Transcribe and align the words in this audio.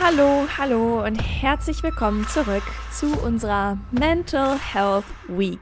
hallo, 0.00 0.46
hallo 0.56 1.04
und 1.04 1.16
herzlich 1.16 1.82
willkommen 1.82 2.24
zurück 2.28 2.62
zu 2.92 3.20
unserer 3.20 3.78
Mental 3.90 4.56
Health 4.56 5.04
Week. 5.26 5.60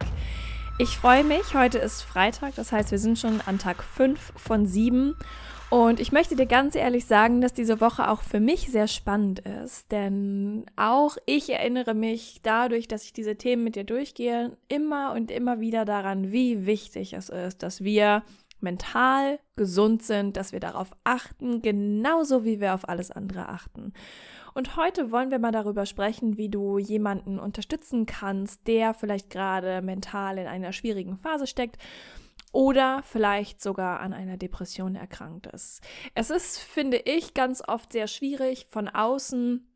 Ich 0.78 0.90
freue 0.90 1.24
mich, 1.24 1.54
heute 1.54 1.78
ist 1.78 2.02
Freitag, 2.02 2.54
das 2.54 2.70
heißt, 2.70 2.90
wir 2.90 2.98
sind 2.98 3.18
schon 3.18 3.40
an 3.46 3.58
Tag 3.58 3.82
5 3.82 4.34
von 4.36 4.66
7 4.66 5.16
und 5.70 6.00
ich 6.00 6.12
möchte 6.12 6.36
dir 6.36 6.46
ganz 6.46 6.74
ehrlich 6.74 7.06
sagen, 7.06 7.40
dass 7.40 7.54
diese 7.54 7.80
Woche 7.80 8.10
auch 8.10 8.20
für 8.20 8.40
mich 8.40 8.70
sehr 8.70 8.88
spannend 8.88 9.40
ist, 9.40 9.90
denn 9.90 10.66
auch 10.76 11.16
ich 11.24 11.50
erinnere 11.50 11.94
mich 11.94 12.40
dadurch, 12.42 12.88
dass 12.88 13.04
ich 13.04 13.14
diese 13.14 13.36
Themen 13.36 13.64
mit 13.64 13.74
dir 13.74 13.84
durchgehe, 13.84 14.56
immer 14.68 15.12
und 15.14 15.30
immer 15.30 15.60
wieder 15.60 15.86
daran, 15.86 16.30
wie 16.30 16.66
wichtig 16.66 17.14
es 17.14 17.30
ist, 17.30 17.62
dass 17.62 17.82
wir 17.82 18.22
mental 18.66 19.38
gesund 19.54 20.02
sind, 20.02 20.36
dass 20.36 20.50
wir 20.50 20.58
darauf 20.58 20.90
achten, 21.04 21.62
genauso 21.62 22.44
wie 22.44 22.60
wir 22.60 22.74
auf 22.74 22.88
alles 22.88 23.12
andere 23.12 23.48
achten. 23.48 23.92
Und 24.54 24.76
heute 24.76 25.12
wollen 25.12 25.30
wir 25.30 25.38
mal 25.38 25.52
darüber 25.52 25.86
sprechen, 25.86 26.36
wie 26.36 26.48
du 26.48 26.78
jemanden 26.78 27.38
unterstützen 27.38 28.06
kannst, 28.06 28.66
der 28.66 28.92
vielleicht 28.92 29.30
gerade 29.30 29.82
mental 29.82 30.38
in 30.38 30.48
einer 30.48 30.72
schwierigen 30.72 31.16
Phase 31.16 31.46
steckt 31.46 31.78
oder 32.52 33.02
vielleicht 33.04 33.62
sogar 33.62 34.00
an 34.00 34.12
einer 34.12 34.36
Depression 34.36 34.96
erkrankt 34.96 35.46
ist. 35.46 35.80
Es 36.14 36.30
ist, 36.30 36.58
finde 36.58 36.96
ich, 36.96 37.34
ganz 37.34 37.62
oft 37.66 37.92
sehr 37.92 38.08
schwierig 38.08 38.66
von 38.68 38.88
außen 38.88 39.68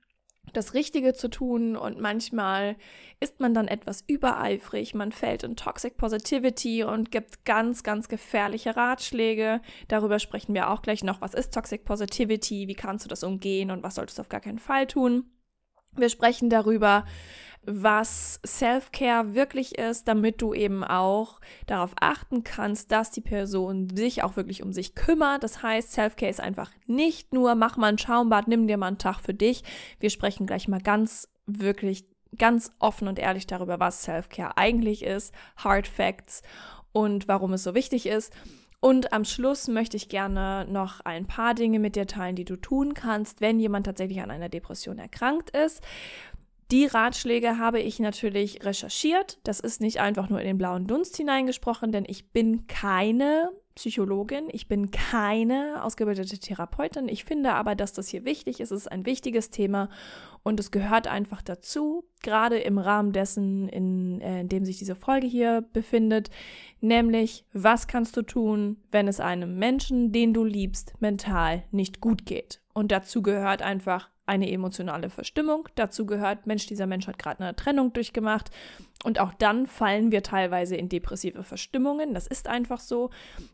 das 0.53 0.75
Richtige 0.75 1.15
zu 1.15 1.29
tun 1.29 1.77
und 1.77 2.01
manchmal 2.01 2.77
ist 3.21 3.41
man 3.41 3.55
dann 3.55 3.69
etwas 3.69 4.03
übereifrig, 4.07 4.95
man 4.95 5.13
fällt 5.13 5.43
in 5.43 5.57
Toxic 5.57 5.97
Positivity 5.97 6.85
und 6.85 7.11
gibt 7.11 7.45
ganz, 7.45 7.83
ganz 7.83 8.09
gefährliche 8.09 8.77
Ratschläge. 8.77 9.61
Darüber 9.89 10.19
sprechen 10.19 10.55
wir 10.55 10.71
auch 10.71 10.83
gleich 10.83 11.05
noch. 11.05 11.21
Was 11.21 11.35
ist 11.35 11.53
Toxic 11.53 11.85
Positivity? 11.85 12.69
Wie 12.69 12.75
kannst 12.75 13.05
du 13.05 13.09
das 13.09 13.23
umgehen 13.23 13.71
und 13.71 13.83
was 13.83 13.97
solltest 13.97 14.19
du 14.19 14.23
auf 14.23 14.29
gar 14.29 14.41
keinen 14.41 14.59
Fall 14.59 14.87
tun? 14.87 15.25
Wir 15.93 16.09
sprechen 16.09 16.51
darüber, 16.51 17.05
was 17.65 18.41
Self-Care 18.47 19.35
wirklich 19.35 19.79
ist, 19.79 20.09
damit 20.09 20.41
du 20.41 20.55
eben 20.55 20.83
auch 20.83 21.41
darauf 21.67 21.93
achten 22.01 22.43
kannst, 22.43 22.91
dass 22.91 23.11
die 23.11 23.21
Person 23.21 23.95
sich 23.95 24.23
auch 24.23 24.37
wirklich 24.37 24.63
um 24.63 24.73
sich 24.73 24.95
kümmert. 24.95 25.43
Das 25.43 25.63
heißt, 25.63 25.93
Self-Care 25.93 26.31
ist 26.31 26.41
einfach 26.41 26.71
nicht 26.87 27.33
nur, 27.33 27.55
mach 27.55 27.77
mal 27.77 27.89
ein 27.89 27.99
Schaumbad, 27.99 28.49
nimm 28.49 28.67
dir 28.67 28.79
mal 28.79 28.89
einen 28.89 28.99
Tag 28.99 29.21
für 29.21 29.35
dich. 29.35 29.63
Wir 29.99 30.11
sprechen 30.11 30.47
gleich 30.47 30.69
mal 30.69 30.81
ganz 30.81 31.29
wirklich 31.47 32.07
ganz 32.39 32.71
offen 32.79 33.09
und 33.09 33.19
ehrlich 33.19 33.47
darüber, 33.47 33.81
was 33.81 34.03
Self-Care 34.03 34.57
eigentlich 34.57 35.05
ist, 35.05 35.35
Hard 35.57 35.87
Facts 35.87 36.43
und 36.93 37.29
warum 37.29 37.53
es 37.53 37.63
so 37.63 37.75
wichtig 37.75 38.07
ist. 38.07 38.33
Und 38.83 39.13
am 39.13 39.27
Schluss 39.27 39.69
möchte 39.69 39.99
ich 39.99 40.09
gerne 40.09 40.67
noch 40.67 41.01
ein 41.01 41.27
paar 41.27 41.53
Dinge 41.53 41.79
mit 41.79 41.97
dir 41.97 42.07
teilen, 42.07 42.35
die 42.35 42.47
du 42.47 42.57
tun 42.57 42.95
kannst, 42.95 43.43
wenn 43.43 43.61
jemand 43.61 43.85
tatsächlich 43.85 44.23
an 44.23 44.31
einer 44.31 44.49
Depression 44.49 44.99
erkrankt 44.99 45.51
ist. 45.51 45.83
Die 46.71 46.87
Ratschläge 46.87 47.59
habe 47.59 47.81
ich 47.81 47.99
natürlich 47.99 48.65
recherchiert. 48.65 49.39
Das 49.43 49.59
ist 49.59 49.81
nicht 49.81 50.01
einfach 50.01 50.29
nur 50.29 50.41
in 50.41 50.47
den 50.47 50.59
blauen 50.59 50.87
Dunst 50.87 51.17
hineingesprochen, 51.17 51.91
denn 51.91 52.05
ich 52.07 52.31
bin 52.31 52.69
keine 52.69 53.51
Psychologin, 53.75 54.49
ich 54.53 54.69
bin 54.69 54.91
keine 54.91 55.83
ausgebildete 55.83 56.39
Therapeutin. 56.39 57.09
Ich 57.09 57.25
finde 57.25 57.55
aber, 57.55 57.75
dass 57.75 57.93
das 57.93 58.09
hier 58.09 58.25
wichtig 58.25 58.61
ist. 58.61 58.71
Es 58.71 58.83
ist 58.83 58.93
ein 58.93 59.07
wichtiges 59.07 59.51
Thema 59.51 59.89
und 60.43 60.61
es 60.61 60.71
gehört 60.71 61.09
einfach 61.09 61.43
dazu, 61.43 62.05
gerade 62.23 62.59
im 62.59 62.79
Rahmen 62.79 63.13
dessen, 63.13 63.69
in, 63.69 64.21
äh, 64.21 64.43
in 64.43 64.49
dem 64.49 64.65
sich 64.65 64.79
diese 64.79 64.95
Folge 64.95 65.27
hier 65.27 65.63
befindet, 65.73 66.31
nämlich 66.81 67.45
was 67.53 67.87
kannst 67.89 68.17
du 68.17 68.23
tun, 68.23 68.77
wenn 68.93 69.09
es 69.09 69.19
einem 69.19 69.59
Menschen, 69.59 70.13
den 70.13 70.35
du 70.35 70.45
liebst, 70.45 70.95
mental 71.01 71.65
nicht 71.71 72.01
gut 72.01 72.27
geht. 72.27 72.61
Und 72.75 72.93
dazu 72.93 73.23
gehört 73.23 73.63
einfach 73.63 74.11
eine 74.31 74.51
emotionale 74.51 75.11
Verstimmung. 75.11 75.69
Dazu 75.75 76.07
gehört, 76.07 76.47
Mensch, 76.47 76.67
dieser 76.67 76.87
Mensch 76.87 77.09
hat 77.09 77.19
gerade 77.19 77.43
eine 77.43 77.57
Trennung 77.57 77.93
durchgemacht. 77.93 78.51
Und 79.03 79.19
auch 79.19 79.35
dann 79.35 79.67
fallen 79.67 80.13
wir 80.13 80.23
teilweise 80.23 80.77
in 80.77 80.89
depressive 80.89 81.43
Verstimmungen. 81.43 82.15
Das 82.15 82.29
ist 82.29 82.47
einfach 82.47 82.79
so. 82.79 83.11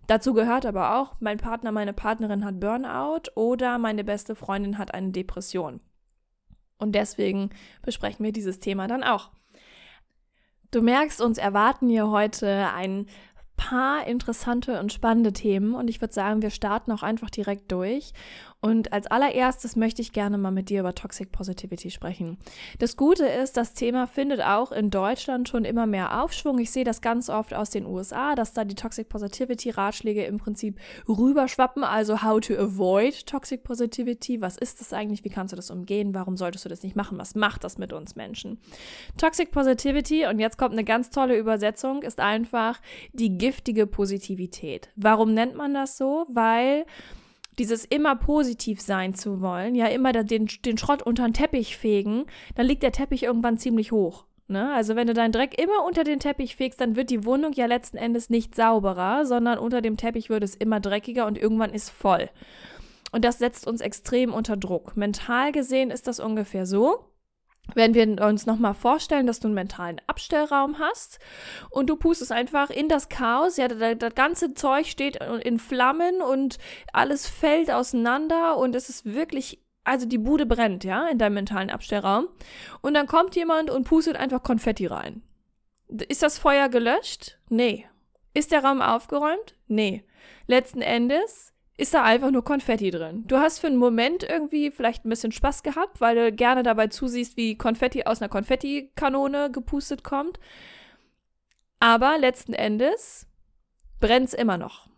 Dazu 0.07 0.35
gehört 0.35 0.67
aber 0.67 0.99
auch, 0.99 1.15
mein 1.19 1.39
Partner, 1.39 1.73
meine 1.73 1.95
Partnerin 1.95 2.45
hat 2.45 2.61
Burnout 2.61 3.31
oder 3.35 3.79
meine 3.79 4.05
beste 4.05 4.35
Freundin 4.35 4.77
hat 4.77 4.93
eine 4.93 5.13
Depression. 5.13 5.81
Und 6.79 6.93
deswegen 6.95 7.51
besprechen 7.81 8.23
wir 8.23 8.33
dieses 8.33 8.61
Thema 8.61 8.87
dann 8.87 9.03
auch. 9.03 9.31
Du 10.73 10.83
merkst, 10.83 11.23
uns 11.23 11.39
erwarten 11.39 11.89
hier 11.89 12.11
heute 12.11 12.69
ein 12.75 13.07
paar 13.57 14.07
interessante 14.07 14.79
und 14.79 14.93
spannende 14.93 15.33
Themen 15.33 15.75
und 15.75 15.89
ich 15.89 16.01
würde 16.01 16.13
sagen, 16.13 16.43
wir 16.43 16.51
starten 16.51 16.93
auch 16.93 17.03
einfach 17.03 17.31
direkt 17.31 17.73
durch. 17.73 18.13
Und 18.63 18.93
als 18.93 19.07
allererstes 19.07 19.77
möchte 19.77 20.03
ich 20.03 20.13
gerne 20.13 20.39
mal 20.39 20.51
mit 20.51 20.71
dir 20.71 20.81
über 20.81 20.95
Toxic 20.95 21.31
Positivity 21.31 21.91
sprechen. 21.91 22.39
Das 22.79 22.97
Gute 22.97 23.27
ist, 23.27 23.57
das 23.57 23.75
Thema 23.75 24.07
findet 24.07 24.41
auch 24.41 24.73
in 24.73 24.91
Deutschland 24.91 25.49
schon 25.49 25.65
immer 25.65 25.87
mehr 25.87 26.23
Aufschwung. 26.23 26.59
Ich 26.59 26.71
sehe 26.71 26.83
das 26.83 27.01
ganz 27.01 27.29
oft 27.29 27.55
aus 27.55 27.71
den 27.71 27.87
USA, 27.87 28.35
dass 28.35 28.55
da 28.55 28.65
die 28.65 28.75
Toxic 28.75 29.09
Positivity 29.09 29.71
Ratschläge 29.71 30.25
im 30.25 30.39
Prinzip 30.39 30.81
rüberschwappen. 31.07 31.85
Also 31.85 32.23
how 32.23 32.41
to 32.41 32.55
avoid 32.55 33.27
Toxic 33.27 33.63
Positivity. 33.63 34.41
Was 34.41 34.57
ist 34.57 34.81
das 34.81 34.93
eigentlich? 34.93 35.23
Wie 35.23 35.31
kannst 35.31 35.53
du 35.53 35.57
das 35.57 35.71
umgehen? 35.71 36.15
Warum 36.15 36.37
solltest 36.37 36.65
du 36.65 36.69
das 36.69 36.83
nicht 36.83 36.97
machen? 36.97 37.19
Was 37.19 37.35
macht 37.35 37.63
das 37.63 37.79
mit 37.79 37.93
uns 37.93 38.17
Menschen? 38.17 38.59
Toxic 39.19 39.51
Positivity, 39.51 40.27
und 40.27 40.39
jetzt 40.39 40.57
kommt 40.57 40.73
eine 40.73 40.85
ganz 40.85 41.11
tolle 41.11 41.39
Übersetzung, 41.39 42.03
ist 42.03 42.21
einfach 42.21 42.81
die 43.13 43.37
giftige 43.37 43.87
Positivität. 43.87 44.89
Warum 44.97 45.35
nennt 45.35 45.55
man 45.55 45.75
das 45.75 45.97
so? 45.97 46.27
Weil 46.29 46.87
dieses 47.59 47.85
immer 47.85 48.17
positiv 48.17 48.81
sein 48.81 49.15
zu 49.15 49.41
wollen, 49.41 49.75
ja, 49.75 49.87
immer 49.87 50.13
den, 50.13 50.49
den 50.65 50.79
Schrott 50.79 51.03
unter 51.03 51.25
den 51.25 51.35
Teppich 51.35 51.77
fegen, 51.77 52.27
dann 52.55 52.67
liegt 52.67 52.83
der 52.83 52.93
Teppich 52.93 53.23
irgendwann 53.23 53.59
ziemlich 53.59 53.93
hoch. 53.93 54.25
Ne? 54.49 54.73
Also 54.73 54.95
wenn 54.95 55.09
du 55.09 55.15
deinen 55.15 55.33
Dreck 55.33 55.61
immer 55.61 55.85
unter 55.85 56.05
den 56.05 56.21
Teppich 56.21 56.55
fegst, 56.57 56.81
dann 56.81 56.95
wird 56.95 57.11
die 57.11 57.25
Wohnung 57.25 57.53
ja 57.53 57.67
letzten 57.67 57.97
Endes 57.97 58.31
nicht 58.31 58.55
sauberer, 58.55 59.27
sondern 59.27 59.59
unter 59.59 59.81
dem 59.81 59.97
Teppich 59.97 60.31
wird 60.31 60.45
es 60.45 60.55
immer 60.55 60.79
dreckiger 60.79 61.27
und 61.27 61.37
irgendwann 61.37 61.71
ist 61.71 61.91
voll. 61.91 62.31
Und 63.11 63.25
das 63.25 63.39
setzt 63.39 63.67
uns 63.67 63.81
extrem 63.81 64.33
unter 64.33 64.57
Druck. 64.57 64.97
Mental 64.97 65.51
gesehen 65.51 65.91
ist 65.91 66.07
das 66.07 66.21
ungefähr 66.21 66.67
so 66.67 67.07
wenn 67.75 67.95
wir 67.95 68.25
uns 68.25 68.47
nochmal 68.47 68.75
vorstellen, 68.75 69.27
dass 69.27 69.41
du 69.41 69.49
einen 69.49 69.55
mentalen 69.55 70.01
Abstellraum 70.07 70.79
hast 70.79 71.19
und 71.71 71.91
du 71.91 71.97
pustest 71.97 72.33
einfach 72.33 72.71
in 72.71 72.89
das 72.89 73.09
Chaos, 73.09 73.57
ja, 73.57 73.69
das, 73.69 73.99
das, 73.99 74.15
ganze 74.15 74.55
Zeug 74.55 74.87
steht 74.87 75.17
in 75.43 75.59
Flammen 75.59 76.23
und 76.23 76.59
alles 76.93 77.29
fällt 77.29 77.71
auseinander 77.71 78.57
und 78.57 78.75
es 78.75 78.89
ist 78.89 79.05
wirklich, 79.05 79.61
also 79.85 80.07
die 80.07 80.19
Bude 80.19 80.47
brennt, 80.47 80.85
ja, 80.85 81.09
in 81.09 81.19
deinem 81.19 81.35
mentalen 81.35 81.71
Abstellraum. 81.71 82.29
Und 82.83 82.95
dann 82.95 83.07
kommt 83.07 83.37
jemand 83.37 83.71
und 83.71 83.85
pustet 83.85 84.17
einfach 84.17 84.43
Konfetti 84.43 84.87
rein. 84.87 85.23
Ist 86.09 86.23
das 86.23 86.39
Feuer 86.39 86.69
gelöscht? 86.69 87.39
Nee. 87.49 87.87
Ist 88.35 88.53
der 88.53 88.65
Raum 88.65 88.83
aufgeräumt? 88.83 89.55
Nee. 89.67 90.05
Letzten 90.47 90.83
Endes 90.83 91.53
ist 91.77 91.93
da 91.93 92.03
einfach 92.03 92.31
nur 92.31 92.45
Konfetti 92.45 92.91
drin. 92.91 93.25
Du 93.27 93.37
hast 93.37 93.59
für 93.59 93.67
einen 93.67 93.77
Moment 93.77 94.23
irgendwie 94.23 94.71
vielleicht 94.71 95.05
ein 95.05 95.11
bisschen 95.11 95.33
Spaß 95.33 95.63
gehabt, 95.63 96.01
weil 96.01 96.17
du 96.17 96.33
gerne 96.33 96.63
dabei 96.63 96.87
zusiehst, 96.87 97.37
wie 97.37 97.59
Konfetti 97.59 98.05
aus 98.05 98.23
einer 98.23 98.31
Konfettikanone 98.31 99.51
gepustet 99.51 100.03
kommt. 100.03 100.41
Aber 101.79 102.17
letzten 102.19 102.55
Endes 102.55 103.27
brennt 104.01 104.29
es 104.29 104.35
immer 104.35 104.57
noch. 104.57 104.89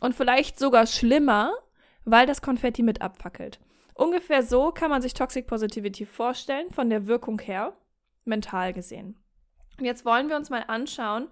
Und 0.00 0.14
vielleicht 0.14 0.58
sogar 0.58 0.86
schlimmer, 0.86 1.52
weil 2.04 2.26
das 2.26 2.42
Konfetti 2.42 2.82
mit 2.82 3.00
abfackelt. 3.00 3.60
Ungefähr 3.94 4.42
so 4.42 4.72
kann 4.72 4.90
man 4.90 5.02
sich 5.02 5.14
Toxic 5.14 5.46
Positivity 5.46 6.06
vorstellen, 6.06 6.70
von 6.70 6.90
der 6.90 7.06
Wirkung 7.06 7.40
her, 7.40 7.76
mental 8.24 8.72
gesehen. 8.72 9.16
Und 9.78 9.84
jetzt 9.84 10.04
wollen 10.04 10.28
wir 10.28 10.36
uns 10.36 10.50
mal 10.50 10.64
anschauen, 10.66 11.28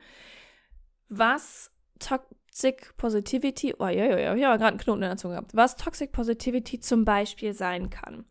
was 1.08 1.70
to 1.98 2.18
Toxic 2.56 2.96
Positivity, 2.96 3.74
oh 3.78 3.86
ja, 3.86 4.06
ja, 4.06 4.18
ja, 4.18 4.34
ich 4.34 4.44
habe 4.44 4.56
gerade 4.56 4.64
einen 4.68 4.78
Knoten 4.78 5.02
in 5.02 5.10
der 5.10 5.18
Zunge 5.18 5.34
gehabt, 5.34 5.54
was 5.54 5.76
Toxic 5.76 6.10
Positivity 6.10 6.80
zum 6.80 7.04
Beispiel 7.04 7.52
sein 7.52 7.90
kann. 7.90 8.24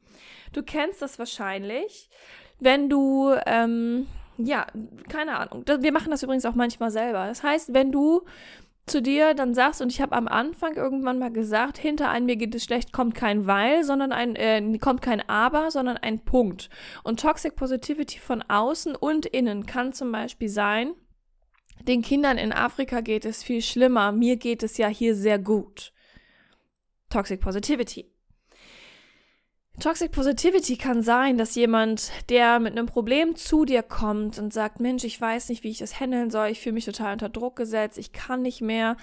Du 0.51 0.63
kennst 0.63 1.03
das 1.03 1.19
wahrscheinlich, 1.19 2.09
wenn 2.59 2.89
du, 2.89 3.35
ähm, 3.45 4.07
ja, 4.39 4.65
keine 5.09 5.37
Ahnung, 5.37 5.63
wir 5.67 5.91
machen 5.91 6.09
das 6.09 6.23
übrigens 6.23 6.45
auch 6.45 6.55
manchmal 6.55 6.89
selber. 6.89 7.27
Das 7.27 7.43
heißt, 7.43 7.75
wenn 7.75 7.91
du 7.91 8.23
zu 8.87 8.99
dir 8.99 9.35
dann 9.35 9.53
sagst, 9.53 9.79
und 9.81 9.91
ich 9.91 10.01
habe 10.01 10.15
am 10.15 10.27
Anfang 10.27 10.73
irgendwann 10.73 11.19
mal 11.19 11.31
gesagt, 11.31 11.77
hinter 11.77 12.09
ein 12.09 12.25
mir 12.25 12.35
geht 12.35 12.55
es 12.55 12.63
schlecht, 12.63 12.91
kommt 12.91 13.13
kein 13.13 13.45
Weil, 13.45 13.83
sondern 13.83 14.11
ein, 14.11 14.35
äh, 14.35 14.79
kommt 14.79 15.03
kein 15.03 15.21
Aber, 15.29 15.69
sondern 15.69 15.97
ein 15.97 16.25
Punkt. 16.25 16.71
Und 17.03 17.19
Toxic 17.19 17.55
Positivity 17.55 18.17
von 18.17 18.41
außen 18.41 18.95
und 18.95 19.27
innen 19.27 19.67
kann 19.67 19.93
zum 19.93 20.11
Beispiel 20.11 20.49
sein, 20.49 20.95
den 21.87 22.01
Kindern 22.01 22.37
in 22.37 22.51
Afrika 22.51 23.01
geht 23.01 23.25
es 23.25 23.43
viel 23.43 23.61
schlimmer, 23.61 24.11
mir 24.11 24.37
geht 24.37 24.63
es 24.63 24.77
ja 24.77 24.87
hier 24.87 25.15
sehr 25.15 25.39
gut. 25.39 25.93
Toxic 27.09 27.39
Positivity. 27.39 28.11
Toxic 29.79 30.11
Positivity 30.11 30.77
kann 30.77 31.01
sein, 31.01 31.37
dass 31.37 31.55
jemand, 31.55 32.11
der 32.29 32.59
mit 32.59 32.71
einem 32.71 32.85
Problem 32.85 33.35
zu 33.35 33.65
dir 33.65 33.83
kommt 33.83 34.39
und 34.39 34.53
sagt, 34.53 34.79
Mensch, 34.79 35.03
ich 35.03 35.19
weiß 35.19 35.49
nicht, 35.49 35.63
wie 35.63 35.69
ich 35.69 35.79
das 35.79 35.99
handeln 35.99 36.29
soll, 36.31 36.47
ich 36.47 36.61
fühle 36.61 36.73
mich 36.73 36.85
total 36.85 37.11
unter 37.11 37.27
Druck 37.27 37.57
gesetzt, 37.57 37.97
ich 37.97 38.13
kann 38.13 38.41
nicht 38.41 38.61
mehr. 38.61 38.95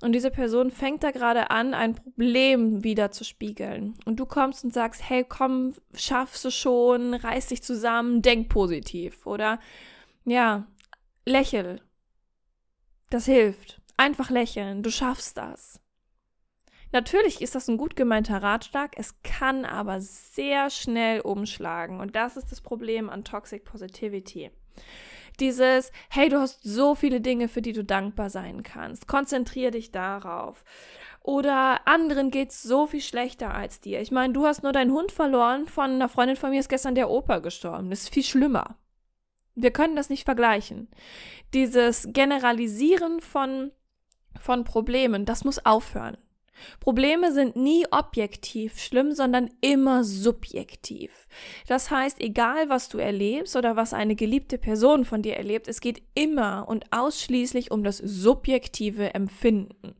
Und 0.00 0.12
diese 0.12 0.30
Person 0.30 0.70
fängt 0.70 1.02
da 1.02 1.10
gerade 1.10 1.50
an, 1.50 1.74
ein 1.74 1.94
Problem 1.94 2.82
wieder 2.82 3.10
zu 3.10 3.22
spiegeln. 3.22 3.94
Und 4.06 4.18
du 4.18 4.24
kommst 4.24 4.64
und 4.64 4.72
sagst, 4.72 5.08
hey, 5.08 5.24
komm, 5.28 5.74
schaffst 5.94 6.42
du 6.44 6.50
schon, 6.50 7.12
reiß 7.12 7.48
dich 7.48 7.62
zusammen, 7.62 8.22
denk 8.22 8.48
positiv. 8.48 9.26
Oder 9.26 9.60
ja, 10.24 10.66
lächel. 11.26 11.80
Das 13.10 13.26
hilft. 13.26 13.80
Einfach 13.96 14.30
lächeln, 14.30 14.82
du 14.82 14.90
schaffst 14.90 15.36
das. 15.36 15.80
Natürlich 16.92 17.42
ist 17.42 17.56
das 17.56 17.68
ein 17.68 17.76
gut 17.76 17.96
gemeinter 17.96 18.42
Ratschlag, 18.42 18.92
es 18.96 19.20
kann 19.22 19.64
aber 19.64 20.00
sehr 20.00 20.70
schnell 20.70 21.20
umschlagen 21.20 22.00
und 22.00 22.14
das 22.14 22.36
ist 22.36 22.52
das 22.52 22.60
Problem 22.60 23.10
an 23.10 23.24
Toxic 23.24 23.64
Positivity. 23.64 24.50
Dieses, 25.40 25.90
hey, 26.10 26.28
du 26.28 26.38
hast 26.38 26.62
so 26.62 26.94
viele 26.94 27.20
Dinge, 27.20 27.48
für 27.48 27.62
die 27.62 27.72
du 27.72 27.82
dankbar 27.82 28.30
sein 28.30 28.62
kannst. 28.62 29.08
Konzentrier 29.08 29.72
dich 29.72 29.90
darauf. 29.90 30.64
Oder 31.20 31.88
anderen 31.88 32.30
geht's 32.30 32.62
so 32.62 32.86
viel 32.86 33.00
schlechter 33.00 33.52
als 33.52 33.80
dir. 33.80 34.00
Ich 34.00 34.12
meine, 34.12 34.32
du 34.32 34.46
hast 34.46 34.62
nur 34.62 34.72
deinen 34.72 34.92
Hund 34.92 35.10
verloren, 35.10 35.66
von 35.66 35.90
einer 35.90 36.08
Freundin 36.08 36.36
von 36.36 36.50
mir 36.50 36.60
ist 36.60 36.68
gestern 36.68 36.94
der 36.94 37.10
Opa 37.10 37.40
gestorben. 37.40 37.90
Das 37.90 38.02
ist 38.02 38.14
viel 38.14 38.22
schlimmer. 38.22 38.76
Wir 39.54 39.70
können 39.70 39.96
das 39.96 40.10
nicht 40.10 40.24
vergleichen. 40.24 40.88
Dieses 41.52 42.08
Generalisieren 42.10 43.20
von, 43.20 43.70
von 44.38 44.64
Problemen, 44.64 45.24
das 45.24 45.44
muss 45.44 45.64
aufhören. 45.64 46.16
Probleme 46.80 47.32
sind 47.32 47.56
nie 47.56 47.86
objektiv 47.90 48.78
schlimm, 48.78 49.12
sondern 49.12 49.50
immer 49.60 50.04
subjektiv. 50.04 51.26
Das 51.66 51.90
heißt, 51.90 52.20
egal 52.20 52.68
was 52.68 52.88
du 52.88 52.98
erlebst 52.98 53.56
oder 53.56 53.76
was 53.76 53.94
eine 53.94 54.14
geliebte 54.14 54.58
Person 54.58 55.04
von 55.04 55.22
dir 55.22 55.36
erlebt, 55.36 55.68
es 55.68 55.80
geht 55.80 56.02
immer 56.14 56.66
und 56.68 56.84
ausschließlich 56.92 57.70
um 57.70 57.82
das 57.84 57.98
subjektive 57.98 59.14
Empfinden. 59.14 59.94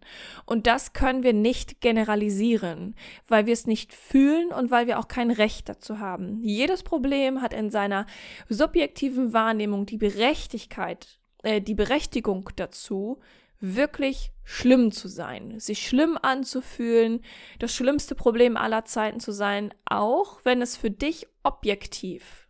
Und 0.47 0.67
das 0.67 0.93
können 0.93 1.23
wir 1.23 1.33
nicht 1.33 1.81
generalisieren, 1.81 2.95
weil 3.29 3.47
wir 3.47 3.53
es 3.53 3.67
nicht 3.67 3.93
fühlen 3.93 4.53
und 4.53 4.71
weil 4.71 4.87
wir 4.87 4.99
auch 4.99 5.09
kein 5.09 5.31
Recht 5.31 5.69
dazu 5.69 5.99
haben. 5.99 6.41
Jedes 6.43 6.83
Problem 6.83 7.43
hat 7.43 7.53
in 7.53 7.71
seiner 7.71 8.07
subjektiven 8.49 9.33
Wahrnehmung 9.33 9.87
die 9.87 9.99
Berechtigkeit, 9.99 11.19
äh, 11.43 11.61
die 11.61 11.75
Berechtigung 11.75 12.51
dazu, 12.57 13.19
wirklich 13.65 14.33
schlimm 14.45 14.93
zu 14.93 15.09
sein, 15.09 15.59
sich 15.59 15.87
schlimm 15.87 16.19
anzufühlen, 16.21 17.21
das 17.59 17.75
schlimmste 17.75 18.15
Problem 18.15 18.57
aller 18.57 18.85
Zeiten 18.85 19.21
zu 19.21 19.33
sein, 19.33 19.73
auch 19.87 20.41
wenn 20.45 20.61
es 20.61 20.77
für 20.77 20.91
dich 20.91 21.27
objektiv, 21.43 22.47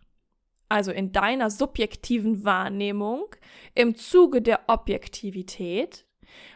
also 0.69 0.91
in 0.91 1.13
deiner 1.13 1.51
subjektiven 1.51 2.45
Wahrnehmung, 2.45 3.27
im 3.75 3.95
Zuge 3.95 4.43
der 4.43 4.63
Objektivität, 4.67 6.07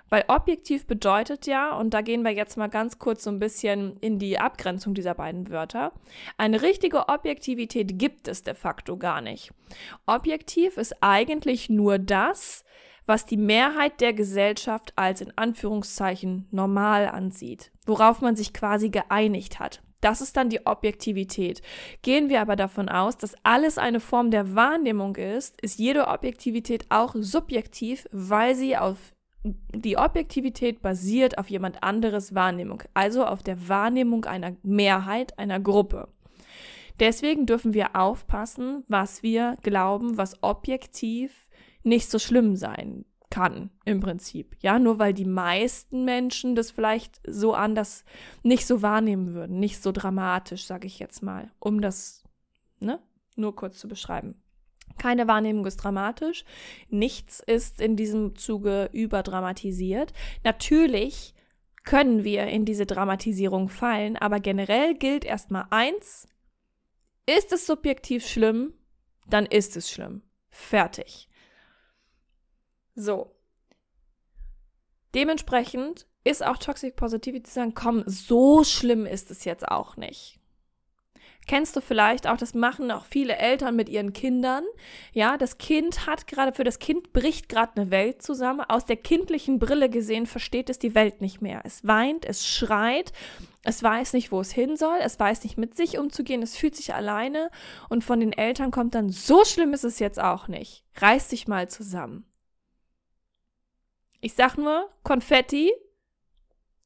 weil 0.08 0.25
objektiv 0.26 0.87
bedeutet 0.87 1.46
ja, 1.46 1.76
und 1.76 1.94
da 1.94 2.00
gehen 2.00 2.22
wir 2.22 2.32
jetzt 2.32 2.56
mal 2.56 2.69
ganz 2.69 2.99
kurz 2.99 3.22
so 3.22 3.31
ein 3.31 3.38
bisschen 3.38 3.96
in 3.99 4.19
die 4.19 4.38
Abgrenzung 4.38 4.94
dieser 4.94 5.14
beiden 5.14 5.50
Wörter, 5.50 5.93
eine 6.37 6.62
richtige 6.62 7.08
Objektivität 7.08 7.99
gibt 7.99 8.26
es 8.26 8.43
de 8.43 8.54
facto 8.54 8.96
gar 8.96 9.20
nicht. 9.20 9.52
Objektiv 10.06 10.78
ist 10.78 10.96
eigentlich 11.00 11.69
nur 11.69 11.99
das, 11.99 12.64
was 13.08 13.25
die 13.25 13.38
Mehrheit 13.38 14.00
der 14.02 14.12
Gesellschaft 14.12 14.93
als 14.96 15.22
in 15.22 15.32
Anführungszeichen 15.37 16.46
normal 16.50 17.08
ansieht, 17.08 17.72
worauf 17.87 18.20
man 18.20 18.37
sich 18.37 18.52
quasi 18.52 18.90
geeinigt 18.90 19.58
hat. 19.58 19.82
Das 20.00 20.20
ist 20.20 20.37
dann 20.37 20.50
die 20.50 20.66
Objektivität. 20.66 21.62
Gehen 22.02 22.28
wir 22.28 22.40
aber 22.40 22.55
davon 22.55 22.88
aus, 22.88 23.16
dass 23.16 23.34
alles 23.43 23.78
eine 23.78 23.99
Form 23.99 24.31
der 24.31 24.55
Wahrnehmung 24.55 25.16
ist, 25.16 25.60
ist 25.60 25.78
jede 25.78 26.06
Objektivität 26.06 26.87
auch 26.90 27.14
subjektiv, 27.19 28.06
weil 28.12 28.55
sie 28.55 28.76
auf 28.76 28.99
die 29.43 29.96
Objektivität 29.96 30.82
basiert 30.82 31.38
auf 31.38 31.49
jemand 31.49 31.82
anderes 31.82 32.34
Wahrnehmung, 32.34 32.82
also 32.93 33.25
auf 33.25 33.43
der 33.43 33.69
Wahrnehmung 33.69 34.26
einer 34.26 34.54
Mehrheit, 34.62 35.38
einer 35.38 35.58
Gruppe. 35.58 36.08
Deswegen 37.00 37.46
dürfen 37.46 37.75
wir 37.75 37.96
aufpassen, 37.96 38.84
was 38.88 39.22
wir 39.22 39.56
glauben, 39.62 40.19
was 40.19 40.43
objektiv 40.43 41.48
nicht 41.82 42.10
so 42.10 42.19
schlimm 42.19 42.56
sein 42.56 43.04
kann, 43.30 43.70
im 43.84 44.00
Prinzip. 44.00 44.56
Ja, 44.60 44.78
nur 44.78 44.98
weil 44.98 45.12
die 45.12 45.25
meisten 45.25 46.04
Menschen 46.04 46.54
das 46.54 46.70
vielleicht 46.70 47.20
so 47.26 47.54
anders 47.54 48.04
nicht 48.42 48.66
so 48.66 48.82
wahrnehmen 48.82 49.34
würden, 49.34 49.58
nicht 49.58 49.82
so 49.82 49.92
dramatisch, 49.92 50.64
sage 50.64 50.86
ich 50.86 50.98
jetzt 50.98 51.22
mal, 51.22 51.50
um 51.58 51.80
das, 51.80 52.25
ne, 52.80 53.00
nur 53.36 53.54
kurz 53.54 53.78
zu 53.78 53.88
beschreiben. 53.88 54.42
Keine 54.96 55.28
Wahrnehmung 55.28 55.66
ist 55.66 55.76
dramatisch. 55.76 56.44
Nichts 56.88 57.40
ist 57.40 57.80
in 57.80 57.96
diesem 57.96 58.34
Zuge 58.34 58.88
überdramatisiert. 58.92 60.12
Natürlich 60.44 61.34
können 61.84 62.25
wir 62.25 62.46
in 62.48 62.64
diese 62.64 62.86
Dramatisierung 62.86 63.69
fallen, 63.69 64.16
aber 64.16 64.40
generell 64.40 64.94
gilt 64.94 65.25
erstmal 65.25 65.66
eins. 65.70 66.26
Ist 67.26 67.52
es 67.52 67.66
subjektiv 67.66 68.26
schlimm, 68.26 68.72
dann 69.28 69.46
ist 69.46 69.76
es 69.76 69.90
schlimm. 69.90 70.22
Fertig. 70.50 71.28
So. 72.99 73.31
Dementsprechend 75.15 76.09
ist 76.25 76.45
auch 76.45 76.59
Toxic 76.59 76.97
Positivity 76.97 77.45
zu 77.45 77.53
sagen, 77.53 77.75
komm, 77.75 78.03
so 78.06 78.65
schlimm 78.65 79.06
ist 79.06 79.31
es 79.31 79.45
jetzt 79.45 79.69
auch 79.69 79.97
nicht. 79.97 80.41
Kennst 81.47 81.77
du 81.77 81.81
vielleicht 81.81 82.27
auch, 82.27 82.37
das 82.37 82.55
machen 82.55 82.91
auch 82.91 83.05
viele 83.05 83.37
Eltern 83.37 83.77
mit 83.77 83.89
ihren 83.89 84.12
Kindern. 84.12 84.65
Ja, 85.12 85.39
das 85.39 85.59
Kind 85.59 86.09
hat 86.09 86.27
gerade, 86.27 86.53
für 86.53 86.65
das 86.65 86.81
Kind 86.81 87.12
bricht 87.12 87.49
gerade 87.49 87.81
eine 87.81 87.91
Welt 87.93 88.21
zusammen. 88.21 88.62
Aus 88.69 88.85
der 88.85 88.97
kindlichen 88.97 89.61
Brille 89.61 89.89
gesehen 89.89 90.27
versteht 90.27 90.69
es 90.69 90.81
die 90.81 90.97
Welt 90.97 91.21
nicht 91.21 91.41
mehr. 91.41 91.62
Es 91.65 91.87
weint, 91.87 92.25
es 92.25 92.49
schreit, 92.49 93.12
es 93.62 93.81
weiß 93.81 94.12
nicht, 94.12 94.33
wo 94.33 94.41
es 94.41 94.50
hin 94.50 94.77
soll, 94.77 94.99
es 95.00 95.21
weiß 95.21 95.45
nicht, 95.45 95.56
mit 95.56 95.77
sich 95.77 95.99
umzugehen, 95.99 96.43
es 96.43 96.57
fühlt 96.57 96.75
sich 96.75 96.95
alleine 96.95 97.49
und 97.88 98.02
von 98.02 98.19
den 98.19 98.33
Eltern 98.33 98.73
kommt 98.73 98.97
dann, 98.97 99.09
so 99.09 99.45
schlimm 99.45 99.73
ist 99.73 99.85
es 99.85 100.00
jetzt 100.00 100.19
auch 100.19 100.49
nicht. 100.49 100.85
Reiß 100.97 101.28
dich 101.28 101.47
mal 101.47 101.69
zusammen. 101.69 102.28
Ich 104.20 104.34
sag 104.34 104.56
nur 104.56 104.90
Konfetti 105.02 105.72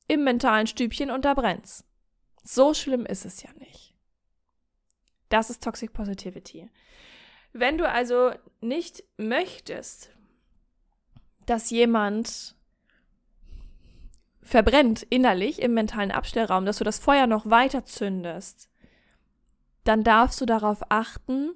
im 0.08 0.24
mentalen 0.24 0.66
Stübchen 0.66 1.10
und 1.10 1.24
da 1.24 1.34
brennt's. 1.34 1.84
So 2.42 2.74
schlimm 2.74 3.06
ist 3.06 3.24
es 3.24 3.42
ja 3.42 3.50
nicht. 3.54 3.94
Das 5.28 5.48
ist 5.48 5.62
Toxic 5.62 5.92
Positivity. 5.92 6.70
Wenn 7.52 7.78
du 7.78 7.88
also 7.88 8.32
nicht 8.60 9.04
möchtest, 9.16 10.10
dass 11.46 11.70
jemand 11.70 12.56
verbrennt 14.42 15.02
innerlich 15.04 15.62
im 15.62 15.72
mentalen 15.72 16.10
Abstellraum, 16.10 16.66
dass 16.66 16.78
du 16.78 16.84
das 16.84 16.98
Feuer 16.98 17.26
noch 17.26 17.48
weiter 17.48 17.84
zündest, 17.84 18.68
dann 19.84 20.04
darfst 20.04 20.40
du 20.40 20.46
darauf 20.46 20.82
achten, 20.90 21.52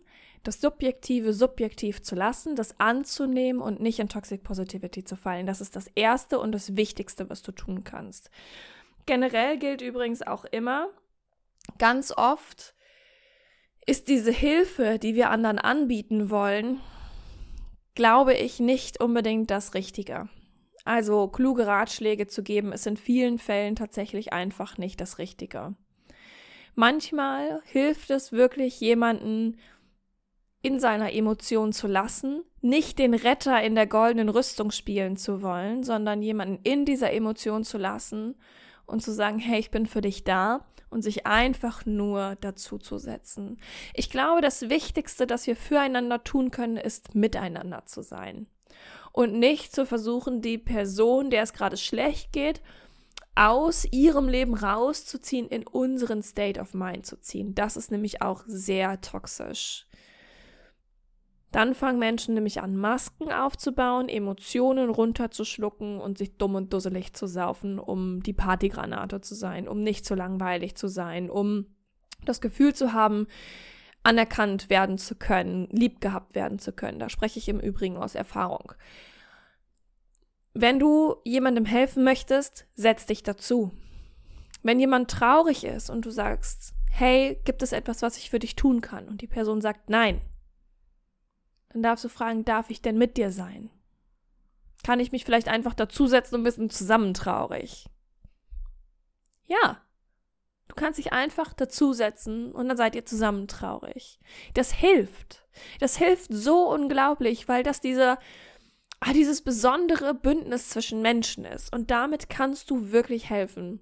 das 0.46 0.60
Subjektive 0.60 1.32
subjektiv 1.32 2.02
zu 2.02 2.14
lassen, 2.14 2.56
das 2.56 2.78
anzunehmen 2.78 3.60
und 3.60 3.80
nicht 3.80 3.98
in 3.98 4.08
Toxic 4.08 4.42
Positivity 4.42 5.04
zu 5.04 5.16
fallen. 5.16 5.46
Das 5.46 5.60
ist 5.60 5.74
das 5.74 5.88
Erste 5.94 6.38
und 6.38 6.52
das 6.52 6.76
Wichtigste, 6.76 7.28
was 7.28 7.42
du 7.42 7.52
tun 7.52 7.84
kannst. 7.84 8.30
Generell 9.06 9.58
gilt 9.58 9.82
übrigens 9.82 10.22
auch 10.22 10.44
immer, 10.44 10.88
ganz 11.78 12.12
oft 12.16 12.74
ist 13.86 14.08
diese 14.08 14.32
Hilfe, 14.32 14.98
die 14.98 15.14
wir 15.14 15.30
anderen 15.30 15.58
anbieten 15.58 16.30
wollen, 16.30 16.80
glaube 17.94 18.34
ich, 18.34 18.60
nicht 18.60 19.00
unbedingt 19.00 19.50
das 19.50 19.74
Richtige. 19.74 20.28
Also 20.84 21.26
kluge 21.26 21.66
Ratschläge 21.66 22.28
zu 22.28 22.44
geben, 22.44 22.72
ist 22.72 22.86
in 22.86 22.96
vielen 22.96 23.38
Fällen 23.38 23.74
tatsächlich 23.74 24.32
einfach 24.32 24.78
nicht 24.78 25.00
das 25.00 25.18
Richtige. 25.18 25.74
Manchmal 26.76 27.62
hilft 27.64 28.10
es 28.10 28.32
wirklich 28.32 28.80
jemanden 28.80 29.56
in 30.66 30.80
seiner 30.80 31.12
Emotion 31.12 31.72
zu 31.72 31.86
lassen, 31.86 32.42
nicht 32.60 32.98
den 32.98 33.14
Retter 33.14 33.62
in 33.62 33.76
der 33.76 33.86
goldenen 33.86 34.28
Rüstung 34.28 34.72
spielen 34.72 35.16
zu 35.16 35.40
wollen, 35.40 35.84
sondern 35.84 36.22
jemanden 36.22 36.58
in 36.64 36.84
dieser 36.84 37.12
Emotion 37.12 37.62
zu 37.62 37.78
lassen 37.78 38.34
und 38.84 39.00
zu 39.00 39.12
sagen, 39.12 39.38
hey, 39.38 39.60
ich 39.60 39.70
bin 39.70 39.86
für 39.86 40.00
dich 40.00 40.24
da 40.24 40.66
und 40.90 41.02
sich 41.02 41.24
einfach 41.24 41.86
nur 41.86 42.36
dazu 42.40 42.78
zu 42.78 42.98
setzen. 42.98 43.60
Ich 43.94 44.10
glaube, 44.10 44.40
das 44.40 44.68
Wichtigste, 44.68 45.28
das 45.28 45.46
wir 45.46 45.54
füreinander 45.54 46.24
tun 46.24 46.50
können, 46.50 46.78
ist 46.78 47.14
miteinander 47.14 47.86
zu 47.86 48.02
sein. 48.02 48.48
und 49.12 49.38
nicht 49.38 49.72
zu 49.72 49.86
versuchen, 49.86 50.42
die 50.42 50.58
Person, 50.58 51.30
der 51.30 51.42
es 51.42 51.52
gerade 51.52 51.76
schlecht 51.76 52.32
geht, 52.32 52.60
aus 53.36 53.86
ihrem 53.92 54.28
Leben 54.28 54.54
rauszuziehen, 54.54 55.48
in 55.48 55.64
unseren 55.66 56.22
State 56.22 56.58
of 56.58 56.74
Mind 56.74 57.06
zu 57.06 57.20
ziehen. 57.20 57.54
Das 57.54 57.76
ist 57.76 57.92
nämlich 57.92 58.20
auch 58.20 58.42
sehr 58.46 59.00
toxisch. 59.00 59.86
Dann 61.52 61.74
fangen 61.74 61.98
Menschen 61.98 62.34
nämlich 62.34 62.60
an, 62.60 62.76
Masken 62.76 63.32
aufzubauen, 63.32 64.08
Emotionen 64.08 64.90
runterzuschlucken 64.90 66.00
und 66.00 66.18
sich 66.18 66.36
dumm 66.36 66.54
und 66.54 66.72
dusselig 66.72 67.14
zu 67.14 67.26
saufen, 67.26 67.78
um 67.78 68.22
die 68.22 68.32
Partygranate 68.32 69.20
zu 69.20 69.34
sein, 69.34 69.68
um 69.68 69.82
nicht 69.82 70.04
zu 70.04 70.14
langweilig 70.14 70.74
zu 70.74 70.88
sein, 70.88 71.30
um 71.30 71.66
das 72.24 72.40
Gefühl 72.40 72.74
zu 72.74 72.92
haben, 72.92 73.26
anerkannt 74.02 74.70
werden 74.70 74.98
zu 74.98 75.16
können, 75.16 75.68
lieb 75.70 76.00
gehabt 76.00 76.34
werden 76.34 76.58
zu 76.58 76.72
können. 76.72 76.98
Da 76.98 77.08
spreche 77.08 77.38
ich 77.38 77.48
im 77.48 77.60
Übrigen 77.60 77.96
aus 77.96 78.14
Erfahrung. 78.14 78.72
Wenn 80.54 80.78
du 80.78 81.16
jemandem 81.24 81.64
helfen 81.64 82.04
möchtest, 82.04 82.66
setz 82.74 83.06
dich 83.06 83.22
dazu. 83.22 83.72
Wenn 84.62 84.80
jemand 84.80 85.10
traurig 85.10 85.64
ist 85.64 85.90
und 85.90 86.06
du 86.06 86.10
sagst, 86.10 86.74
hey, 86.90 87.40
gibt 87.44 87.62
es 87.62 87.72
etwas, 87.72 88.00
was 88.02 88.16
ich 88.16 88.30
für 88.30 88.38
dich 88.38 88.56
tun 88.56 88.80
kann? 88.80 89.06
Und 89.06 89.20
die 89.20 89.26
Person 89.26 89.60
sagt 89.60 89.90
nein, 89.90 90.20
dann 91.70 91.82
darfst 91.82 92.04
du 92.04 92.08
fragen, 92.08 92.44
darf 92.44 92.70
ich 92.70 92.82
denn 92.82 92.98
mit 92.98 93.16
dir 93.16 93.30
sein? 93.30 93.70
Kann 94.84 95.00
ich 95.00 95.12
mich 95.12 95.24
vielleicht 95.24 95.48
einfach 95.48 95.74
dazusetzen 95.74 96.36
und 96.36 96.44
wir 96.44 96.52
sind 96.52 96.72
zusammen 96.72 97.14
traurig? 97.14 97.86
Ja, 99.46 99.80
Du 100.68 100.74
kannst 100.74 100.98
dich 100.98 101.12
einfach 101.12 101.52
dazusetzen 101.52 102.52
und 102.52 102.68
dann 102.68 102.76
seid 102.76 102.94
ihr 102.94 103.06
zusammen 103.06 103.48
traurig. 103.48 104.18
Das 104.54 104.72
hilft. 104.72 105.46
Das 105.80 105.96
hilft 105.96 106.32
so 106.32 106.70
unglaublich, 106.70 107.48
weil 107.48 107.62
das 107.62 107.80
diese, 107.80 108.18
ah, 109.00 109.12
dieses 109.12 109.42
besondere 109.42 110.14
Bündnis 110.14 110.70
zwischen 110.70 111.02
Menschen 111.02 111.44
ist. 111.44 111.72
Und 111.72 111.90
damit 111.90 112.28
kannst 112.28 112.70
du 112.70 112.90
wirklich 112.90 113.30
helfen. 113.30 113.80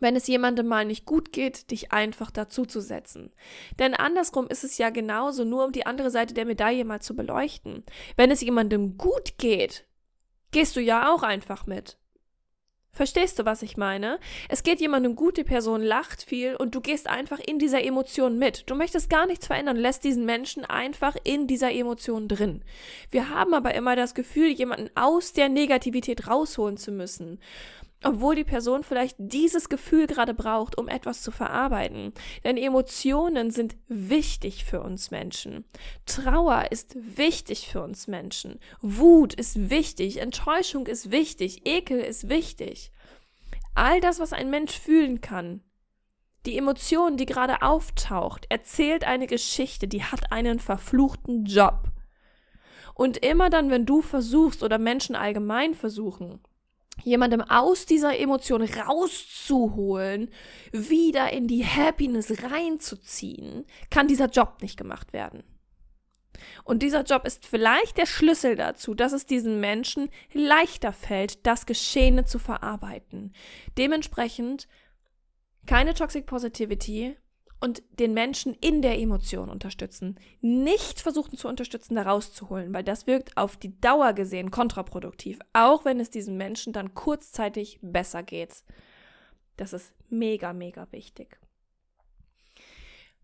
Wenn 0.00 0.16
es 0.16 0.26
jemandem 0.26 0.66
mal 0.66 0.84
nicht 0.84 1.04
gut 1.04 1.32
geht, 1.32 1.70
dich 1.70 1.92
einfach 1.92 2.30
dazuzusetzen. 2.30 3.32
Denn 3.78 3.94
andersrum 3.94 4.48
ist 4.48 4.64
es 4.64 4.78
ja 4.78 4.90
genauso, 4.90 5.44
nur 5.44 5.64
um 5.64 5.72
die 5.72 5.86
andere 5.86 6.10
Seite 6.10 6.34
der 6.34 6.46
Medaille 6.46 6.84
mal 6.84 7.00
zu 7.00 7.14
beleuchten. 7.14 7.84
Wenn 8.16 8.30
es 8.30 8.40
jemandem 8.40 8.98
gut 8.98 9.38
geht, 9.38 9.86
gehst 10.50 10.76
du 10.76 10.80
ja 10.80 11.12
auch 11.12 11.22
einfach 11.22 11.66
mit. 11.66 11.98
Verstehst 12.94 13.38
du, 13.38 13.46
was 13.46 13.62
ich 13.62 13.78
meine? 13.78 14.20
Es 14.50 14.62
geht 14.62 14.78
jemandem 14.78 15.16
gut, 15.16 15.38
die 15.38 15.44
Person 15.44 15.80
lacht 15.80 16.22
viel 16.22 16.56
und 16.56 16.74
du 16.74 16.82
gehst 16.82 17.08
einfach 17.08 17.38
in 17.38 17.58
dieser 17.58 17.82
Emotion 17.82 18.38
mit. 18.38 18.68
Du 18.68 18.74
möchtest 18.74 19.08
gar 19.08 19.26
nichts 19.26 19.46
verändern, 19.46 19.78
lässt 19.78 20.04
diesen 20.04 20.26
Menschen 20.26 20.66
einfach 20.66 21.16
in 21.24 21.46
dieser 21.46 21.72
Emotion 21.72 22.28
drin. 22.28 22.62
Wir 23.10 23.30
haben 23.30 23.54
aber 23.54 23.74
immer 23.74 23.96
das 23.96 24.14
Gefühl, 24.14 24.48
jemanden 24.48 24.90
aus 24.94 25.32
der 25.32 25.48
Negativität 25.48 26.28
rausholen 26.28 26.76
zu 26.76 26.92
müssen 26.92 27.40
obwohl 28.04 28.34
die 28.34 28.44
Person 28.44 28.82
vielleicht 28.84 29.16
dieses 29.18 29.68
Gefühl 29.68 30.06
gerade 30.06 30.34
braucht, 30.34 30.78
um 30.78 30.88
etwas 30.88 31.22
zu 31.22 31.30
verarbeiten. 31.30 32.12
Denn 32.44 32.56
Emotionen 32.56 33.50
sind 33.50 33.76
wichtig 33.88 34.64
für 34.64 34.80
uns 34.82 35.10
Menschen. 35.10 35.64
Trauer 36.06 36.66
ist 36.70 36.96
wichtig 37.16 37.68
für 37.68 37.82
uns 37.82 38.06
Menschen. 38.06 38.58
Wut 38.80 39.34
ist 39.34 39.70
wichtig, 39.70 40.20
Enttäuschung 40.20 40.86
ist 40.86 41.10
wichtig, 41.10 41.66
Ekel 41.66 42.00
ist 42.00 42.28
wichtig. 42.28 42.92
All 43.74 44.00
das, 44.00 44.20
was 44.20 44.32
ein 44.32 44.50
Mensch 44.50 44.78
fühlen 44.78 45.20
kann, 45.20 45.62
die 46.44 46.58
Emotion, 46.58 47.16
die 47.16 47.26
gerade 47.26 47.62
auftaucht, 47.62 48.46
erzählt 48.48 49.04
eine 49.04 49.26
Geschichte, 49.26 49.86
die 49.86 50.02
hat 50.02 50.32
einen 50.32 50.58
verfluchten 50.58 51.44
Job. 51.44 51.92
Und 52.94 53.18
immer 53.18 53.48
dann, 53.48 53.70
wenn 53.70 53.86
du 53.86 54.02
versuchst 54.02 54.62
oder 54.62 54.78
Menschen 54.78 55.14
allgemein 55.14 55.74
versuchen, 55.74 56.40
jemandem 57.02 57.40
aus 57.40 57.86
dieser 57.86 58.18
Emotion 58.18 58.62
rauszuholen, 58.62 60.30
wieder 60.72 61.32
in 61.32 61.48
die 61.48 61.64
Happiness 61.64 62.42
reinzuziehen, 62.42 63.64
kann 63.90 64.08
dieser 64.08 64.28
Job 64.28 64.58
nicht 64.60 64.76
gemacht 64.76 65.12
werden. 65.12 65.42
Und 66.64 66.82
dieser 66.82 67.02
Job 67.02 67.24
ist 67.26 67.46
vielleicht 67.46 67.98
der 67.98 68.06
Schlüssel 68.06 68.56
dazu, 68.56 68.94
dass 68.94 69.12
es 69.12 69.26
diesen 69.26 69.60
Menschen 69.60 70.10
leichter 70.32 70.92
fällt, 70.92 71.46
das 71.46 71.66
Geschehene 71.66 72.24
zu 72.24 72.38
verarbeiten. 72.38 73.32
Dementsprechend 73.78 74.68
keine 75.66 75.94
Toxic 75.94 76.26
Positivity, 76.26 77.16
und 77.62 77.80
den 78.00 78.12
Menschen 78.12 78.54
in 78.54 78.82
der 78.82 78.98
Emotion 78.98 79.48
unterstützen. 79.48 80.18
Nicht 80.40 81.00
versuchen 81.00 81.38
zu 81.38 81.46
unterstützen, 81.46 81.94
da 81.94 82.02
rauszuholen, 82.02 82.74
weil 82.74 82.82
das 82.82 83.06
wirkt 83.06 83.36
auf 83.36 83.56
die 83.56 83.80
Dauer 83.80 84.14
gesehen 84.14 84.50
kontraproduktiv, 84.50 85.38
auch 85.52 85.84
wenn 85.84 86.00
es 86.00 86.10
diesem 86.10 86.36
Menschen 86.36 86.72
dann 86.72 86.94
kurzzeitig 86.94 87.78
besser 87.80 88.24
geht. 88.24 88.64
Das 89.56 89.72
ist 89.72 89.92
mega, 90.08 90.52
mega 90.52 90.88
wichtig. 90.90 91.38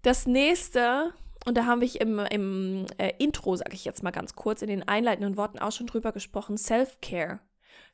Das 0.03 0.27
nächste, 0.27 1.13
und 1.45 1.57
da 1.57 1.67
haben 1.67 1.81
wir 1.81 2.01
im, 2.01 2.21
im 2.21 2.87
äh, 2.99 3.15
Intro, 3.19 3.57
sage 3.57 3.75
ich 3.75 3.85
jetzt 3.85 4.05
mal 4.05 4.13
ganz 4.13 4.37
kurz, 4.37 4.63
in 4.63 4.69
den 4.69 4.87
einleitenden 4.87 5.37
Worten 5.37 5.59
auch 5.59 5.73
schon 5.73 5.89
drüber 5.89 6.13
gesprochen, 6.13 6.57
Self-Care. 6.57 7.41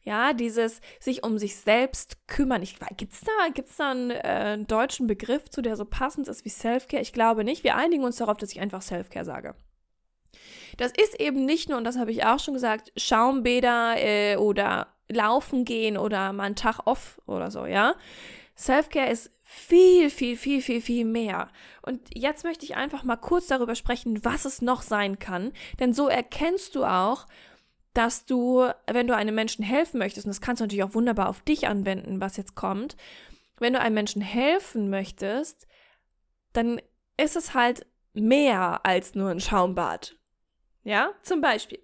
Ja, 0.02 0.34
dieses 0.34 0.80
sich 1.00 1.24
um 1.24 1.38
sich 1.38 1.56
selbst 1.56 2.26
kümmern. 2.26 2.62
Ich, 2.62 2.76
gibt's 2.96 3.22
da, 3.22 3.48
gibt's 3.54 3.76
da 3.76 3.90
einen 3.90 4.10
äh, 4.10 4.58
deutschen 4.58 5.06
Begriff 5.06 5.48
zu, 5.48 5.62
der 5.62 5.76
so 5.76 5.86
passend 5.86 6.28
ist 6.28 6.44
wie 6.44 6.50
Self-Care? 6.50 7.00
Ich 7.00 7.14
glaube 7.14 7.42
nicht. 7.42 7.64
Wir 7.64 7.76
einigen 7.76 8.04
uns 8.04 8.16
darauf, 8.16 8.36
dass 8.36 8.52
ich 8.52 8.60
einfach 8.60 8.82
Self-Care 8.82 9.24
sage. 9.24 9.54
Das 10.76 10.92
ist 10.92 11.18
eben 11.20 11.46
nicht 11.46 11.68
nur, 11.68 11.78
und 11.78 11.84
das 11.84 11.96
habe 11.96 12.10
ich 12.10 12.24
auch 12.26 12.38
schon 12.38 12.54
gesagt, 12.54 12.92
Schaumbäder 12.96 13.94
äh, 13.96 14.36
oder 14.36 14.88
laufen 15.08 15.64
gehen 15.64 15.96
oder 15.96 16.32
mal 16.32 16.44
einen 16.44 16.56
Tag 16.56 16.86
off 16.86 17.20
oder 17.26 17.50
so, 17.50 17.66
ja. 17.66 17.94
Self-Care 18.56 19.10
ist 19.10 19.30
viel, 19.42 20.10
viel, 20.10 20.36
viel, 20.36 20.62
viel, 20.62 20.80
viel 20.80 21.04
mehr. 21.04 21.48
Und 21.82 22.00
jetzt 22.14 22.44
möchte 22.44 22.64
ich 22.64 22.76
einfach 22.76 23.04
mal 23.04 23.16
kurz 23.16 23.46
darüber 23.46 23.74
sprechen, 23.74 24.24
was 24.24 24.44
es 24.44 24.62
noch 24.62 24.82
sein 24.82 25.18
kann. 25.18 25.52
Denn 25.80 25.92
so 25.92 26.08
erkennst 26.08 26.74
du 26.74 26.84
auch, 26.84 27.26
dass 27.94 28.26
du, 28.26 28.68
wenn 28.90 29.06
du 29.06 29.16
einem 29.16 29.34
Menschen 29.34 29.64
helfen 29.64 29.98
möchtest, 29.98 30.26
und 30.26 30.30
das 30.30 30.40
kannst 30.40 30.60
du 30.60 30.64
natürlich 30.64 30.84
auch 30.84 30.94
wunderbar 30.94 31.28
auf 31.28 31.40
dich 31.40 31.68
anwenden, 31.68 32.20
was 32.20 32.36
jetzt 32.36 32.54
kommt, 32.54 32.96
wenn 33.58 33.72
du 33.72 33.80
einem 33.80 33.94
Menschen 33.94 34.20
helfen 34.20 34.90
möchtest, 34.90 35.66
dann 36.52 36.80
ist 37.16 37.36
es 37.36 37.54
halt 37.54 37.86
mehr 38.12 38.84
als 38.84 39.14
nur 39.14 39.30
ein 39.30 39.40
Schaumbad. 39.40 40.16
Ja, 40.82 41.12
zum 41.22 41.40
Beispiel. 41.40 41.80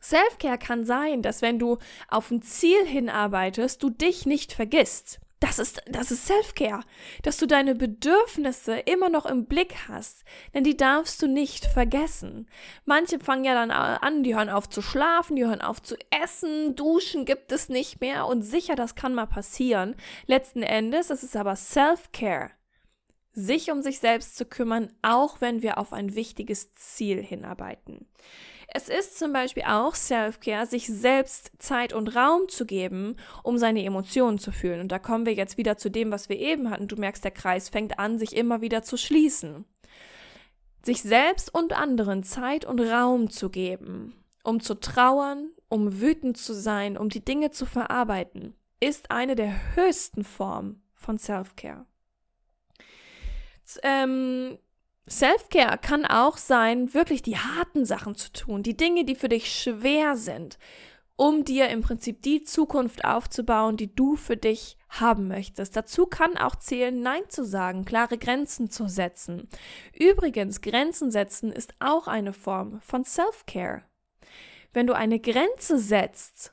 Selfcare 0.00 0.58
kann 0.58 0.84
sein, 0.84 1.22
dass 1.22 1.42
wenn 1.42 1.58
du 1.58 1.78
auf 2.08 2.30
ein 2.30 2.42
Ziel 2.42 2.84
hinarbeitest, 2.86 3.82
du 3.82 3.90
dich 3.90 4.26
nicht 4.26 4.52
vergisst. 4.52 5.20
Das 5.38 5.58
ist, 5.58 5.82
das 5.86 6.10
ist 6.10 6.26
Self-Care, 6.26 6.80
dass 7.22 7.36
du 7.36 7.46
deine 7.46 7.74
Bedürfnisse 7.74 8.78
immer 8.78 9.10
noch 9.10 9.26
im 9.26 9.44
Blick 9.44 9.74
hast, 9.86 10.24
denn 10.54 10.64
die 10.64 10.78
darfst 10.78 11.20
du 11.20 11.28
nicht 11.28 11.66
vergessen. 11.66 12.48
Manche 12.86 13.18
fangen 13.18 13.44
ja 13.44 13.52
dann 13.52 13.70
an, 13.70 14.22
die 14.22 14.34
hören 14.34 14.48
auf 14.48 14.66
zu 14.66 14.80
schlafen, 14.80 15.36
die 15.36 15.44
hören 15.44 15.60
auf 15.60 15.82
zu 15.82 15.94
essen, 16.10 16.74
duschen 16.74 17.26
gibt 17.26 17.52
es 17.52 17.68
nicht 17.68 18.00
mehr 18.00 18.26
und 18.26 18.42
sicher, 18.42 18.76
das 18.76 18.94
kann 18.94 19.14
mal 19.14 19.26
passieren. 19.26 19.94
Letzten 20.26 20.62
Endes, 20.62 21.10
es 21.10 21.22
ist 21.22 21.36
aber 21.36 21.54
Self-Care, 21.54 22.52
sich 23.32 23.70
um 23.70 23.82
sich 23.82 23.98
selbst 23.98 24.38
zu 24.38 24.46
kümmern, 24.46 24.90
auch 25.02 25.42
wenn 25.42 25.60
wir 25.60 25.76
auf 25.76 25.92
ein 25.92 26.14
wichtiges 26.14 26.72
Ziel 26.72 27.22
hinarbeiten. 27.22 28.06
Es 28.68 28.88
ist 28.88 29.18
zum 29.18 29.32
Beispiel 29.32 29.62
auch 29.64 29.94
Self-Care, 29.94 30.66
sich 30.66 30.86
selbst 30.86 31.52
Zeit 31.58 31.92
und 31.92 32.14
Raum 32.16 32.48
zu 32.48 32.66
geben, 32.66 33.16
um 33.42 33.58
seine 33.58 33.84
Emotionen 33.84 34.38
zu 34.38 34.50
fühlen. 34.50 34.80
Und 34.80 34.92
da 34.92 34.98
kommen 34.98 35.24
wir 35.24 35.34
jetzt 35.34 35.56
wieder 35.56 35.76
zu 35.76 35.90
dem, 35.90 36.10
was 36.10 36.28
wir 36.28 36.38
eben 36.38 36.70
hatten. 36.70 36.88
Du 36.88 36.96
merkst, 36.96 37.24
der 37.24 37.30
Kreis 37.30 37.68
fängt 37.68 37.98
an, 37.98 38.18
sich 38.18 38.36
immer 38.36 38.60
wieder 38.60 38.82
zu 38.82 38.96
schließen. 38.96 39.64
Sich 40.84 41.02
selbst 41.02 41.52
und 41.54 41.72
anderen 41.72 42.22
Zeit 42.22 42.64
und 42.64 42.80
Raum 42.80 43.30
zu 43.30 43.50
geben, 43.50 44.14
um 44.42 44.60
zu 44.60 44.74
trauern, 44.74 45.50
um 45.68 46.00
wütend 46.00 46.36
zu 46.36 46.52
sein, 46.52 46.96
um 46.96 47.08
die 47.08 47.24
Dinge 47.24 47.50
zu 47.50 47.66
verarbeiten, 47.66 48.54
ist 48.80 49.10
eine 49.10 49.34
der 49.34 49.74
höchsten 49.74 50.22
Formen 50.22 50.82
von 50.94 51.18
Self-Care. 51.18 51.86
Ähm, 53.82 54.58
Self-Care 55.08 55.78
kann 55.78 56.04
auch 56.04 56.36
sein, 56.36 56.92
wirklich 56.92 57.22
die 57.22 57.38
harten 57.38 57.84
Sachen 57.84 58.16
zu 58.16 58.32
tun, 58.32 58.62
die 58.62 58.76
Dinge, 58.76 59.04
die 59.04 59.14
für 59.14 59.28
dich 59.28 59.52
schwer 59.52 60.16
sind, 60.16 60.58
um 61.14 61.44
dir 61.44 61.68
im 61.68 61.80
Prinzip 61.80 62.22
die 62.22 62.42
Zukunft 62.42 63.04
aufzubauen, 63.04 63.76
die 63.76 63.94
du 63.94 64.16
für 64.16 64.36
dich 64.36 64.76
haben 64.88 65.28
möchtest. 65.28 65.76
Dazu 65.76 66.06
kann 66.06 66.36
auch 66.36 66.56
zählen, 66.56 67.00
Nein 67.00 67.22
zu 67.28 67.44
sagen, 67.44 67.84
klare 67.84 68.18
Grenzen 68.18 68.68
zu 68.70 68.88
setzen. 68.88 69.48
Übrigens, 69.96 70.60
Grenzen 70.60 71.10
setzen 71.10 71.52
ist 71.52 71.74
auch 71.78 72.08
eine 72.08 72.32
Form 72.32 72.80
von 72.80 73.04
Self-Care. 73.04 73.82
Wenn 74.72 74.86
du 74.86 74.94
eine 74.94 75.20
Grenze 75.20 75.78
setzt, 75.78 76.52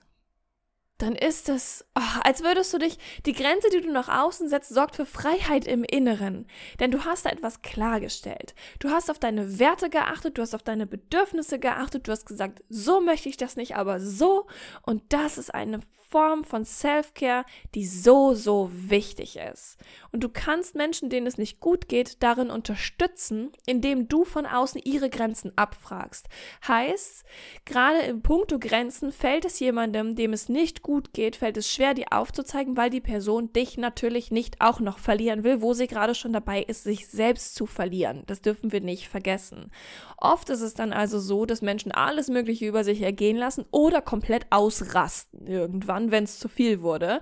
dann 1.04 1.16
ist 1.16 1.50
es, 1.50 1.84
oh, 1.96 2.20
als 2.24 2.44
würdest 2.44 2.74
du 2.74 2.78
dich, 2.78 2.98
die 3.26 3.34
Grenze, 3.34 3.70
die 3.70 3.82
du 3.82 3.92
nach 3.92 4.08
außen 4.08 4.48
setzt, 4.48 4.74
sorgt 4.74 4.96
für 4.96 5.06
Freiheit 5.06 5.68
im 5.68 5.84
Inneren. 5.84 6.48
Denn 6.80 6.92
du 6.92 7.04
hast 7.04 7.26
da 7.26 7.30
etwas 7.30 7.62
klargestellt. 7.62 8.56
Du 8.80 8.90
hast 8.90 9.12
auf 9.12 9.20
deine 9.20 9.60
Werte 9.60 9.90
geachtet, 9.90 10.38
du 10.38 10.42
hast 10.42 10.56
auf 10.56 10.64
deine 10.64 10.88
Bedürfnisse 10.88 11.60
geachtet, 11.60 12.08
du 12.08 12.12
hast 12.14 12.26
gesagt, 12.26 12.64
so 12.70 13.02
möchte 13.02 13.28
ich 13.28 13.36
das 13.36 13.58
nicht, 13.58 13.76
aber 13.76 14.00
so. 14.00 14.48
Und 14.84 15.04
das 15.10 15.38
ist 15.38 15.54
eine 15.54 15.82
Form 16.14 16.44
von 16.44 16.64
Self-Care, 16.64 17.44
die 17.74 17.88
so, 17.88 18.36
so 18.36 18.70
wichtig 18.72 19.38
ist. 19.52 19.80
Und 20.12 20.24
du 20.24 20.30
kannst 20.30 20.76
Menschen, 20.76 21.10
denen 21.10 21.26
es 21.26 21.40
nicht 21.40 21.60
gut 21.60 21.88
geht, 21.88 22.22
darin 22.22 22.52
unterstützen, 22.52 23.52
indem 23.66 24.08
du 24.08 24.24
von 24.24 24.46
außen 24.46 24.80
ihre 24.84 25.10
Grenzen 25.10 25.54
abfragst. 25.56 26.30
Heißt, 26.68 27.26
gerade 27.66 28.02
im 28.02 28.22
Punkto 28.22 28.60
Grenzen 28.60 29.12
fällt 29.12 29.44
es 29.44 29.60
jemandem, 29.60 30.16
dem 30.16 30.34
es 30.34 30.50
nicht 30.50 30.84
gut 30.84 31.14
geht, 31.14 31.36
fällt 31.36 31.58
es 31.58 31.72
schwer, 31.74 31.96
die 31.96 32.12
aufzuzeigen, 32.12 32.78
weil 32.78 32.92
die 32.92 33.02
Person 33.02 33.52
dich 33.52 33.80
natürlich 33.80 34.30
nicht 34.30 34.62
auch 34.62 34.80
noch 34.80 35.00
verlieren 35.00 35.44
will, 35.44 35.64
wo 35.64 35.74
sie 35.74 35.88
gerade 35.88 36.14
schon 36.14 36.32
dabei 36.32 36.62
ist, 36.62 36.84
sich 36.84 37.08
selbst 37.08 37.56
zu 37.56 37.66
verlieren. 37.66 38.22
Das 38.28 38.44
dürfen 38.44 38.72
wir 38.72 38.82
nicht 38.82 39.08
vergessen. 39.08 39.72
Oft 40.18 40.52
ist 40.52 40.62
es 40.62 40.76
dann 40.76 40.94
also 40.94 41.20
so, 41.20 41.48
dass 41.48 41.64
Menschen 41.64 41.92
alles 41.92 42.30
Mögliche 42.30 42.68
über 42.68 42.84
sich 42.84 43.02
ergehen 43.02 43.36
lassen 43.36 43.66
oder 43.72 44.00
komplett 44.02 44.46
ausrasten 44.52 45.48
irgendwann, 45.48 46.03
wenn 46.12 46.24
es 46.24 46.40
zu 46.40 46.48
viel 46.48 46.82
wurde. 46.82 47.22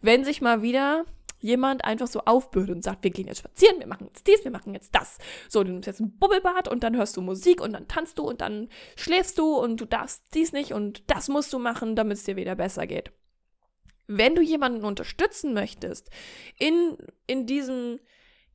Wenn 0.00 0.24
sich 0.24 0.40
mal 0.40 0.62
wieder 0.62 1.04
jemand 1.42 1.84
einfach 1.84 2.06
so 2.06 2.20
aufbürdet 2.20 2.76
und 2.76 2.82
sagt, 2.82 3.04
wir 3.04 3.10
gehen 3.10 3.26
jetzt 3.26 3.40
spazieren, 3.40 3.80
wir 3.80 3.86
machen 3.86 4.06
jetzt 4.06 4.26
dies, 4.26 4.44
wir 4.44 4.50
machen 4.50 4.72
jetzt 4.74 4.94
das. 4.94 5.18
So, 5.48 5.62
du 5.64 5.72
nimmst 5.72 5.88
jetzt 5.88 6.00
ein 6.00 6.16
Bubbelbad 6.16 6.68
und 6.68 6.84
dann 6.84 6.96
hörst 6.96 7.16
du 7.16 7.20
Musik 7.20 7.60
und 7.60 7.72
dann 7.72 7.88
tanzt 7.88 8.18
du 8.18 8.22
und 8.22 8.40
dann 8.40 8.68
schläfst 8.96 9.38
du 9.38 9.56
und 9.56 9.80
du 9.80 9.84
darfst 9.84 10.22
dies 10.34 10.52
nicht 10.52 10.72
und 10.72 11.02
das 11.08 11.28
musst 11.28 11.52
du 11.52 11.58
machen, 11.58 11.96
damit 11.96 12.18
es 12.18 12.24
dir 12.24 12.36
wieder 12.36 12.54
besser 12.54 12.86
geht. 12.86 13.12
Wenn 14.06 14.34
du 14.34 14.42
jemanden 14.42 14.84
unterstützen 14.84 15.52
möchtest 15.52 16.10
in, 16.58 16.96
in 17.26 17.46
diesem 17.46 17.98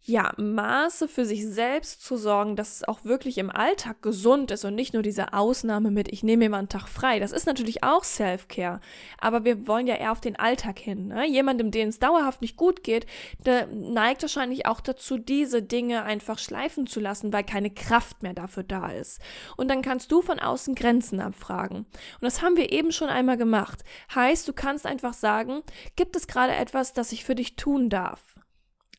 ja, 0.04 0.32
Maße 0.38 1.10
für 1.10 1.26
sich 1.26 1.46
selbst 1.46 2.02
zu 2.02 2.16
sorgen, 2.16 2.56
dass 2.56 2.78
es 2.78 2.88
auch 2.88 3.04
wirklich 3.04 3.38
im 3.38 3.50
Alltag 3.50 4.02
gesund 4.02 4.52
ist 4.52 4.64
und 4.64 4.74
nicht 4.74 4.94
nur 4.94 5.04
diese 5.04 5.34
Ausnahme 5.34 5.92
mit, 5.92 6.08
ich 6.14 6.24
nehme 6.24 6.46
mir 6.46 6.52
mal 6.52 6.60
einen 6.60 6.70
Tag 6.70 6.88
frei. 6.88 7.20
Das 7.20 7.34
ist 7.34 7.46
natürlich 7.46 7.84
auch 7.84 8.06
Self-Care, 8.06 8.80
aber 9.20 9.44
wir 9.44 9.68
wollen 9.68 9.86
ja 9.86 9.96
eher 9.96 10.14
auf 10.14 10.22
den 10.22 10.38
Alltag 10.38 10.80
hin. 10.80 11.08
Ne? 11.08 11.28
Jemandem, 11.28 11.72
dem 11.72 11.90
es 11.90 12.00
dauerhaft 12.00 12.42
nicht 12.42 12.56
gut 12.56 12.84
geht, 12.84 13.06
der 13.46 13.68
neigt 13.68 14.22
wahrscheinlich 14.22 14.66
auch 14.66 14.80
dazu, 14.80 15.18
diese 15.18 15.62
Dinge 15.62 16.04
einfach 16.04 16.40
schleifen 16.40 16.88
zu 16.88 17.02
lassen, 17.02 17.34
weil 17.34 17.44
keine 17.44 17.70
Kraft 17.70 18.24
mehr 18.24 18.34
dafür 18.34 18.64
da 18.64 18.90
ist. 18.92 19.20
Und 19.58 19.68
dann 19.68 19.82
kannst 19.82 20.10
du 20.14 20.22
von 20.22 20.40
außen 20.40 20.74
Grenzen 20.76 21.20
abfragen. 21.20 21.80
Und 21.80 22.22
das 22.22 22.42
haben 22.42 22.56
wir 22.56 22.72
eben 22.72 22.94
schon 22.94 23.10
einmal 23.10 23.36
gemacht. 23.36 23.84
Heißt, 24.16 24.48
du 24.48 24.54
kannst 24.54 24.86
einfach 24.86 25.14
sagen, 25.14 25.64
gibt 25.98 26.16
es 26.16 26.28
gerade 26.28 26.56
etwas, 26.56 26.94
das 26.94 27.12
ich 27.12 27.26
für 27.26 27.36
dich 27.36 27.58
tun 27.58 27.90
darf? 27.90 28.37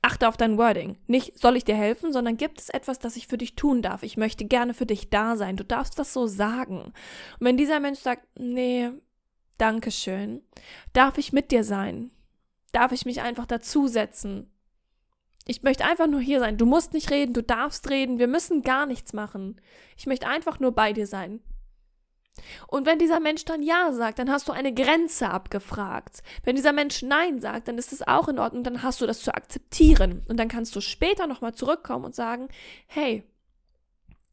Achte 0.00 0.28
auf 0.28 0.37
dein 0.37 0.59
Wording. 0.59 0.97
Nicht 1.07 1.38
soll 1.38 1.57
ich 1.57 1.64
dir 1.64 1.75
helfen, 1.75 2.12
sondern 2.12 2.37
gibt 2.37 2.61
es 2.61 2.69
etwas, 2.69 2.99
das 2.99 3.17
ich 3.17 3.26
für 3.26 3.38
dich 3.38 3.57
tun 3.57 3.83
darf. 3.83 4.02
Ich 4.02 4.17
möchte 4.17 4.45
gerne 4.45 4.75
für 4.75 4.87
dich 4.87 5.11
da 5.11 5.37
sein. 5.37 5.57
Du 5.57 5.64
darfst 5.64 5.99
das 5.99 6.12
so 6.12 6.26
sagen. 6.26 6.81
Und 6.83 6.95
wenn 7.40 7.57
dieser 7.57 7.81
Mensch 7.81 7.99
sagt, 7.99 8.26
nee, 8.38 8.90
danke 9.59 9.90
schön, 9.90 10.43
darf 10.93 11.19
ich 11.19 11.33
mit 11.33 11.50
dir 11.50 11.64
sein? 11.64 12.11
Darf 12.73 12.93
ich 12.93 13.07
mich 13.07 13.23
einfach 13.23 13.47
dazusetzen? 13.47 14.50
Ich 15.47 15.62
möchte 15.62 15.85
einfach 15.85 16.07
nur 16.07 16.21
hier 16.21 16.40
sein. 16.40 16.59
Du 16.59 16.67
musst 16.67 16.93
nicht 16.93 17.11
reden, 17.11 17.33
du 17.33 17.43
darfst 17.43 17.88
reden. 17.90 18.19
Wir 18.19 18.28
müssen 18.28 18.62
gar 18.62 18.87
nichts 18.87 19.14
machen. 19.14 19.61
Ich 19.97 20.07
möchte 20.07 20.28
einfach 20.28 20.61
nur 20.61 20.73
bei 20.73 20.93
dir 20.93 21.07
sein. 21.07 21.40
Und 22.66 22.87
wenn 22.87 22.99
dieser 22.99 23.21
Mensch 23.21 23.45
dann 23.45 23.62
Ja 23.62 23.92
sagt, 23.92 24.18
dann 24.18 24.30
hast 24.30 24.49
du 24.49 24.52
eine 24.52 24.73
Grenze 24.73 25.30
abgefragt. 25.30 26.23
Wenn 26.45 26.57
dieser 26.57 26.73
Mensch 26.73 27.02
Nein 27.02 27.40
sagt, 27.40 27.68
dann 27.68 27.78
ist 27.78 27.92
es 27.92 28.07
auch 28.07 28.28
in 28.28 28.38
Ordnung, 28.38 28.64
dann 28.64 28.83
hast 28.83 29.00
du 29.00 29.07
das 29.07 29.21
zu 29.21 29.35
akzeptieren. 29.35 30.25
Und 30.28 30.38
dann 30.38 30.49
kannst 30.49 30.75
du 30.76 30.80
später 30.80 31.26
nochmal 31.26 31.54
zurückkommen 31.54 32.04
und 32.04 32.14
sagen, 32.14 32.49
hey, 32.87 33.25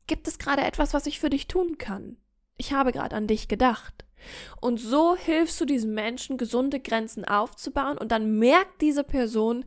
gibt 0.07 0.27
es 0.27 0.37
gerade 0.37 0.63
etwas, 0.63 0.93
was 0.93 1.07
ich 1.07 1.19
für 1.19 1.29
dich 1.29 1.47
tun 1.47 1.77
kann? 1.77 2.17
Ich 2.57 2.73
habe 2.73 2.91
gerade 2.91 3.15
an 3.15 3.27
dich 3.27 3.47
gedacht. 3.47 4.05
Und 4.61 4.77
so 4.79 5.15
hilfst 5.15 5.59
du 5.61 5.65
diesem 5.65 5.93
Menschen, 5.93 6.37
gesunde 6.37 6.79
Grenzen 6.79 7.25
aufzubauen 7.25 7.97
und 7.97 8.11
dann 8.11 8.39
merkt 8.39 8.81
diese 8.81 9.03
Person 9.03 9.65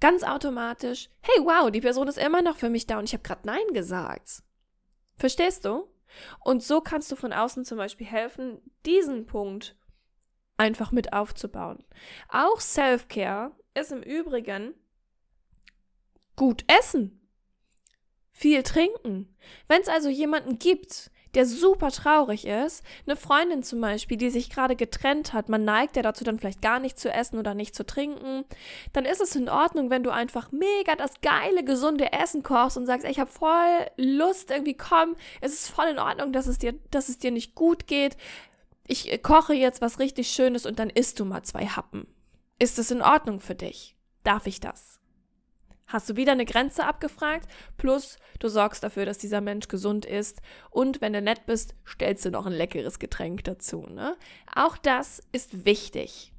ganz 0.00 0.22
automatisch, 0.22 1.10
hey, 1.20 1.44
wow, 1.44 1.70
die 1.70 1.80
Person 1.80 2.08
ist 2.08 2.18
immer 2.18 2.42
noch 2.42 2.56
für 2.56 2.70
mich 2.70 2.86
da 2.86 2.98
und 2.98 3.04
ich 3.04 3.12
habe 3.12 3.22
gerade 3.22 3.46
Nein 3.46 3.66
gesagt. 3.72 4.42
Verstehst 5.16 5.64
du? 5.64 5.88
Und 6.40 6.62
so 6.62 6.80
kannst 6.80 7.10
du 7.12 7.16
von 7.16 7.32
außen 7.32 7.64
zum 7.64 7.78
Beispiel 7.78 8.06
helfen, 8.06 8.60
diesen 8.86 9.26
Punkt 9.26 9.76
einfach 10.56 10.92
mit 10.92 11.12
aufzubauen. 11.12 11.84
Auch 12.28 12.60
Self-Care 12.60 13.52
ist 13.74 13.92
im 13.92 14.02
Übrigen 14.02 14.74
gut 16.36 16.64
essen, 16.68 17.28
viel 18.32 18.62
trinken. 18.62 19.36
Wenn 19.66 19.82
es 19.82 19.88
also 19.88 20.08
jemanden 20.08 20.58
gibt, 20.58 21.10
der 21.34 21.46
super 21.46 21.90
traurig 21.90 22.46
ist, 22.46 22.84
eine 23.06 23.16
Freundin 23.16 23.62
zum 23.62 23.80
Beispiel, 23.80 24.16
die 24.16 24.30
sich 24.30 24.50
gerade 24.50 24.76
getrennt 24.76 25.32
hat, 25.32 25.48
man 25.48 25.64
neigt 25.64 25.96
ja 25.96 26.02
dazu, 26.02 26.24
dann 26.24 26.38
vielleicht 26.38 26.62
gar 26.62 26.80
nicht 26.80 26.98
zu 26.98 27.12
essen 27.12 27.38
oder 27.38 27.54
nicht 27.54 27.74
zu 27.74 27.84
trinken, 27.84 28.44
dann 28.92 29.04
ist 29.04 29.20
es 29.20 29.36
in 29.36 29.48
Ordnung, 29.48 29.90
wenn 29.90 30.02
du 30.02 30.10
einfach 30.10 30.50
mega 30.52 30.96
das 30.96 31.20
geile, 31.20 31.64
gesunde 31.64 32.12
Essen 32.12 32.42
kochst 32.42 32.76
und 32.76 32.86
sagst, 32.86 33.04
ey, 33.04 33.10
ich 33.10 33.20
habe 33.20 33.30
voll 33.30 33.86
Lust, 33.96 34.50
irgendwie 34.50 34.76
komm, 34.76 35.16
es 35.40 35.52
ist 35.52 35.68
voll 35.68 35.86
in 35.86 35.98
Ordnung, 35.98 36.32
dass 36.32 36.46
es 36.46 36.58
dir, 36.58 36.74
dass 36.90 37.08
es 37.08 37.18
dir 37.18 37.30
nicht 37.30 37.54
gut 37.54 37.86
geht. 37.86 38.16
Ich 38.86 39.22
koche 39.22 39.54
jetzt 39.54 39.82
was 39.82 39.98
richtig 39.98 40.30
Schönes 40.30 40.64
und 40.64 40.78
dann 40.78 40.88
isst 40.90 41.20
du 41.20 41.24
mal 41.24 41.42
zwei 41.42 41.66
Happen. 41.66 42.06
Ist 42.58 42.78
es 42.78 42.90
in 42.90 43.02
Ordnung 43.02 43.40
für 43.40 43.54
dich? 43.54 43.94
Darf 44.24 44.46
ich 44.46 44.60
das? 44.60 44.97
Hast 45.88 46.08
du 46.08 46.16
wieder 46.16 46.32
eine 46.32 46.44
Grenze 46.44 46.84
abgefragt, 46.84 47.48
plus 47.76 48.18
du 48.38 48.48
sorgst 48.48 48.82
dafür, 48.82 49.06
dass 49.06 49.18
dieser 49.18 49.40
Mensch 49.40 49.68
gesund 49.68 50.04
ist 50.04 50.40
und 50.70 51.00
wenn 51.00 51.12
du 51.12 51.20
nett 51.20 51.46
bist, 51.46 51.74
stellst 51.86 52.24
du 52.24 52.30
noch 52.30 52.46
ein 52.46 52.52
leckeres 52.52 52.98
Getränk 52.98 53.44
dazu. 53.44 53.86
Ne? 53.88 54.16
Auch 54.54 54.76
das 54.76 55.22
ist 55.32 55.64
wichtig. 55.64 56.32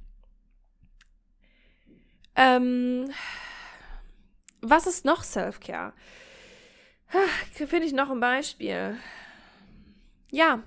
Ähm, 2.36 3.10
was 4.62 4.86
ist 4.86 5.04
noch 5.04 5.24
Self-Care? 5.24 5.92
Finde 7.52 7.86
ich 7.86 7.92
noch 7.92 8.10
ein 8.10 8.20
Beispiel. 8.20 8.96
Ja, 10.30 10.62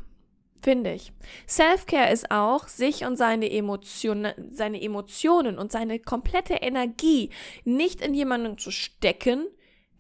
finde 0.64 0.94
ich. 0.94 1.12
Self-Care 1.48 2.12
ist 2.12 2.32
auch, 2.32 2.68
sich 2.68 3.06
und 3.06 3.18
seine 3.18 3.52
Emotionen, 3.52 4.34
seine 4.52 4.82
Emotionen 4.82 5.60
und 5.60 5.72
seine 5.72 6.00
komplette 6.00 6.56
Energie 6.56 7.30
nicht 7.66 8.02
in 8.02 8.14
jemanden 8.14 8.58
zu 8.58 8.72
stecken, 8.72 9.46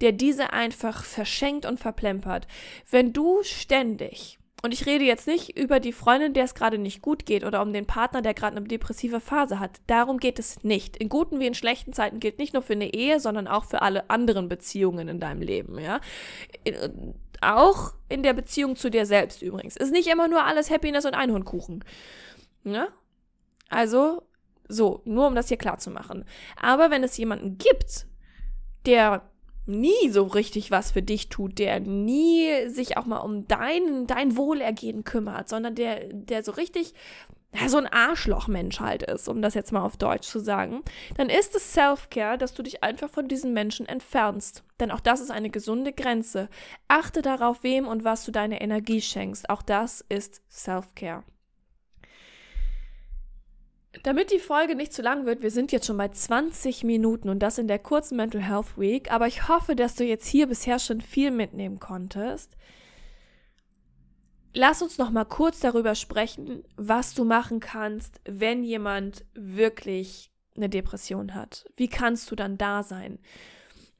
der 0.01 0.11
diese 0.11 0.53
einfach 0.53 1.03
verschenkt 1.03 1.65
und 1.65 1.79
verplempert. 1.79 2.47
Wenn 2.89 3.13
du 3.13 3.43
ständig 3.43 4.39
und 4.63 4.73
ich 4.73 4.85
rede 4.85 5.03
jetzt 5.03 5.27
nicht 5.27 5.57
über 5.57 5.81
die 5.81 5.91
Freundin, 5.91 6.33
der 6.33 6.45
es 6.45 6.55
gerade 6.55 6.77
nicht 6.77 7.01
gut 7.01 7.25
geht 7.25 7.43
oder 7.43 7.61
um 7.61 7.73
den 7.73 7.85
Partner, 7.85 8.21
der 8.21 8.33
gerade 8.33 8.55
eine 8.55 8.65
depressive 8.65 9.19
Phase 9.19 9.59
hat. 9.59 9.81
Darum 9.87 10.19
geht 10.19 10.39
es 10.39 10.63
nicht. 10.63 10.95
In 10.95 11.09
guten 11.09 11.41
wie 11.41 11.47
in 11.47 11.53
schlechten 11.53 11.91
Zeiten 11.91 12.21
gilt 12.21 12.39
nicht 12.39 12.53
nur 12.53 12.61
für 12.61 12.71
eine 12.71 12.93
Ehe, 12.93 13.19
sondern 13.19 13.49
auch 13.49 13.65
für 13.65 13.81
alle 13.81 14.09
anderen 14.09 14.47
Beziehungen 14.47 15.09
in 15.09 15.19
deinem 15.19 15.41
Leben, 15.41 15.79
ja. 15.79 15.99
Auch 17.43 17.93
in 18.09 18.23
der 18.23 18.33
Beziehung 18.33 18.75
zu 18.75 18.89
dir 18.89 19.05
selbst 19.05 19.41
übrigens. 19.41 19.75
Ist 19.75 19.91
nicht 19.91 20.07
immer 20.07 20.27
nur 20.27 20.43
alles 20.43 20.69
Happiness 20.69 21.05
und 21.05 21.13
Einhornkuchen. 21.13 21.83
Ja? 22.63 22.87
Also, 23.69 24.23
so, 24.67 25.01
nur 25.05 25.27
um 25.27 25.35
das 25.35 25.47
hier 25.49 25.57
klar 25.57 25.77
zu 25.77 25.91
machen. 25.91 26.25
Aber 26.59 26.91
wenn 26.91 27.03
es 27.03 27.17
jemanden 27.17 27.57
gibt, 27.57 28.05
der 28.85 29.29
nie 29.65 30.09
so 30.09 30.23
richtig 30.23 30.71
was 30.71 30.91
für 30.91 31.01
dich 31.01 31.29
tut, 31.29 31.57
der 31.59 31.79
nie 31.79 32.67
sich 32.67 32.97
auch 32.97 33.05
mal 33.05 33.19
um 33.19 33.47
dein, 33.47 34.07
dein 34.07 34.35
Wohlergehen 34.35 35.03
kümmert, 35.03 35.47
sondern 35.47 35.75
der, 35.75 36.07
der 36.11 36.43
so 36.43 36.51
richtig 36.51 36.93
ja, 37.53 37.69
so 37.69 37.77
ein 37.77 37.87
Arschlochmensch 37.87 38.79
halt 38.79 39.03
ist, 39.03 39.27
um 39.27 39.41
das 39.41 39.53
jetzt 39.53 39.71
mal 39.71 39.83
auf 39.83 39.97
Deutsch 39.97 40.27
zu 40.27 40.39
sagen, 40.39 40.81
dann 41.17 41.29
ist 41.29 41.55
es 41.55 41.73
Self-Care, 41.73 42.37
dass 42.37 42.53
du 42.53 42.63
dich 42.63 42.83
einfach 42.83 43.09
von 43.09 43.27
diesen 43.27 43.53
Menschen 43.53 43.87
entfernst. 43.87 44.63
Denn 44.79 44.89
auch 44.91 44.99
das 44.99 45.21
ist 45.21 45.29
eine 45.29 45.49
gesunde 45.49 45.93
Grenze. 45.93 46.49
Achte 46.87 47.21
darauf, 47.21 47.63
wem 47.63 47.87
und 47.87 48.03
was 48.03 48.25
du 48.25 48.31
deine 48.31 48.61
Energie 48.61 49.01
schenkst. 49.01 49.49
Auch 49.49 49.61
das 49.61 50.03
ist 50.09 50.41
Self-Care. 50.49 51.23
Damit 54.01 54.31
die 54.31 54.39
Folge 54.39 54.75
nicht 54.75 54.91
zu 54.91 55.03
lang 55.03 55.27
wird, 55.27 55.43
wir 55.43 55.51
sind 55.51 55.71
jetzt 55.71 55.85
schon 55.85 55.97
bei 55.97 56.09
20 56.09 56.83
Minuten 56.83 57.29
und 57.29 57.39
das 57.39 57.59
in 57.59 57.67
der 57.67 57.77
kurzen 57.77 58.17
Mental 58.17 58.41
Health 58.41 58.77
Week, 58.77 59.11
aber 59.11 59.27
ich 59.27 59.47
hoffe, 59.47 59.75
dass 59.75 59.93
du 59.93 60.03
jetzt 60.03 60.27
hier 60.27 60.47
bisher 60.47 60.79
schon 60.79 60.99
viel 60.99 61.29
mitnehmen 61.29 61.79
konntest. 61.79 62.57
Lass 64.53 64.81
uns 64.81 64.97
noch 64.97 65.09
mal 65.09 65.25
kurz 65.25 65.59
darüber 65.59 65.95
sprechen, 65.95 66.63
was 66.75 67.15
du 67.15 67.23
machen 67.25 67.59
kannst, 67.59 68.21
wenn 68.25 68.63
jemand 68.63 69.25
wirklich 69.33 70.31
eine 70.55 70.69
Depression 70.69 71.33
hat. 71.33 71.65
Wie 71.75 71.87
kannst 71.87 72.29
du 72.29 72.35
dann 72.35 72.59
da 72.59 72.83
sein? 72.83 73.17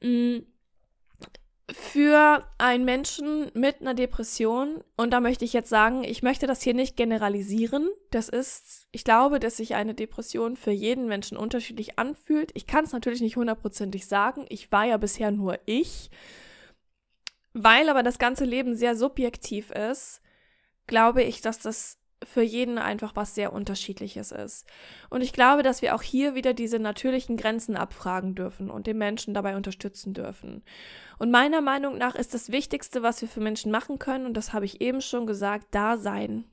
Mm, 0.00 0.38
für 1.72 2.46
einen 2.58 2.84
Menschen 2.84 3.50
mit 3.54 3.80
einer 3.80 3.94
Depression, 3.94 4.84
und 4.96 5.12
da 5.12 5.20
möchte 5.20 5.44
ich 5.44 5.54
jetzt 5.54 5.70
sagen, 5.70 6.04
ich 6.04 6.22
möchte 6.22 6.46
das 6.46 6.62
hier 6.62 6.74
nicht 6.74 6.96
generalisieren. 6.96 7.88
Das 8.10 8.28
ist, 8.28 8.86
ich 8.92 9.02
glaube, 9.02 9.40
dass 9.40 9.56
sich 9.56 9.74
eine 9.74 9.94
Depression 9.94 10.56
für 10.56 10.72
jeden 10.72 11.06
Menschen 11.06 11.36
unterschiedlich 11.36 11.98
anfühlt. 11.98 12.52
Ich 12.54 12.66
kann 12.66 12.84
es 12.84 12.92
natürlich 12.92 13.22
nicht 13.22 13.36
hundertprozentig 13.36 14.06
sagen. 14.06 14.44
Ich 14.50 14.70
war 14.70 14.84
ja 14.84 14.98
bisher 14.98 15.30
nur 15.30 15.58
ich. 15.64 16.10
Weil 17.54 17.88
aber 17.88 18.02
das 18.02 18.18
ganze 18.18 18.44
Leben 18.44 18.76
sehr 18.76 18.94
subjektiv 18.94 19.70
ist, 19.70 20.20
glaube 20.86 21.22
ich, 21.22 21.40
dass 21.40 21.58
das 21.58 21.98
für 22.24 22.42
jeden 22.42 22.78
einfach 22.78 23.16
was 23.16 23.34
sehr 23.34 23.52
unterschiedliches 23.52 24.32
ist. 24.32 24.66
Und 25.10 25.20
ich 25.20 25.32
glaube, 25.32 25.62
dass 25.62 25.82
wir 25.82 25.94
auch 25.94 26.02
hier 26.02 26.34
wieder 26.34 26.54
diese 26.54 26.78
natürlichen 26.78 27.36
Grenzen 27.36 27.76
abfragen 27.76 28.34
dürfen 28.34 28.70
und 28.70 28.86
den 28.86 28.98
Menschen 28.98 29.34
dabei 29.34 29.56
unterstützen 29.56 30.14
dürfen. 30.14 30.62
Und 31.18 31.30
meiner 31.30 31.60
Meinung 31.60 31.98
nach 31.98 32.14
ist 32.14 32.34
das 32.34 32.50
Wichtigste, 32.50 33.02
was 33.02 33.20
wir 33.20 33.28
für 33.28 33.40
Menschen 33.40 33.70
machen 33.70 33.98
können, 33.98 34.26
und 34.26 34.36
das 34.36 34.52
habe 34.52 34.64
ich 34.64 34.80
eben 34.80 35.00
schon 35.00 35.26
gesagt, 35.26 35.66
da 35.70 35.96
sein. 35.96 36.44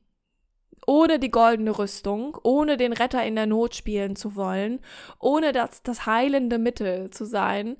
Ohne 0.88 1.20
die 1.20 1.32
goldene 1.32 1.78
Rüstung, 1.78 2.38
ohne 2.44 2.76
den 2.76 2.94
Retter 2.94 3.24
in 3.24 3.36
der 3.36 3.46
Not 3.46 3.76
spielen 3.76 4.16
zu 4.16 4.36
wollen, 4.36 4.80
ohne 5.20 5.52
das, 5.52 5.84
das 5.84 6.06
heilende 6.06 6.58
Mittel 6.58 7.12
zu 7.12 7.26
sein, 7.26 7.78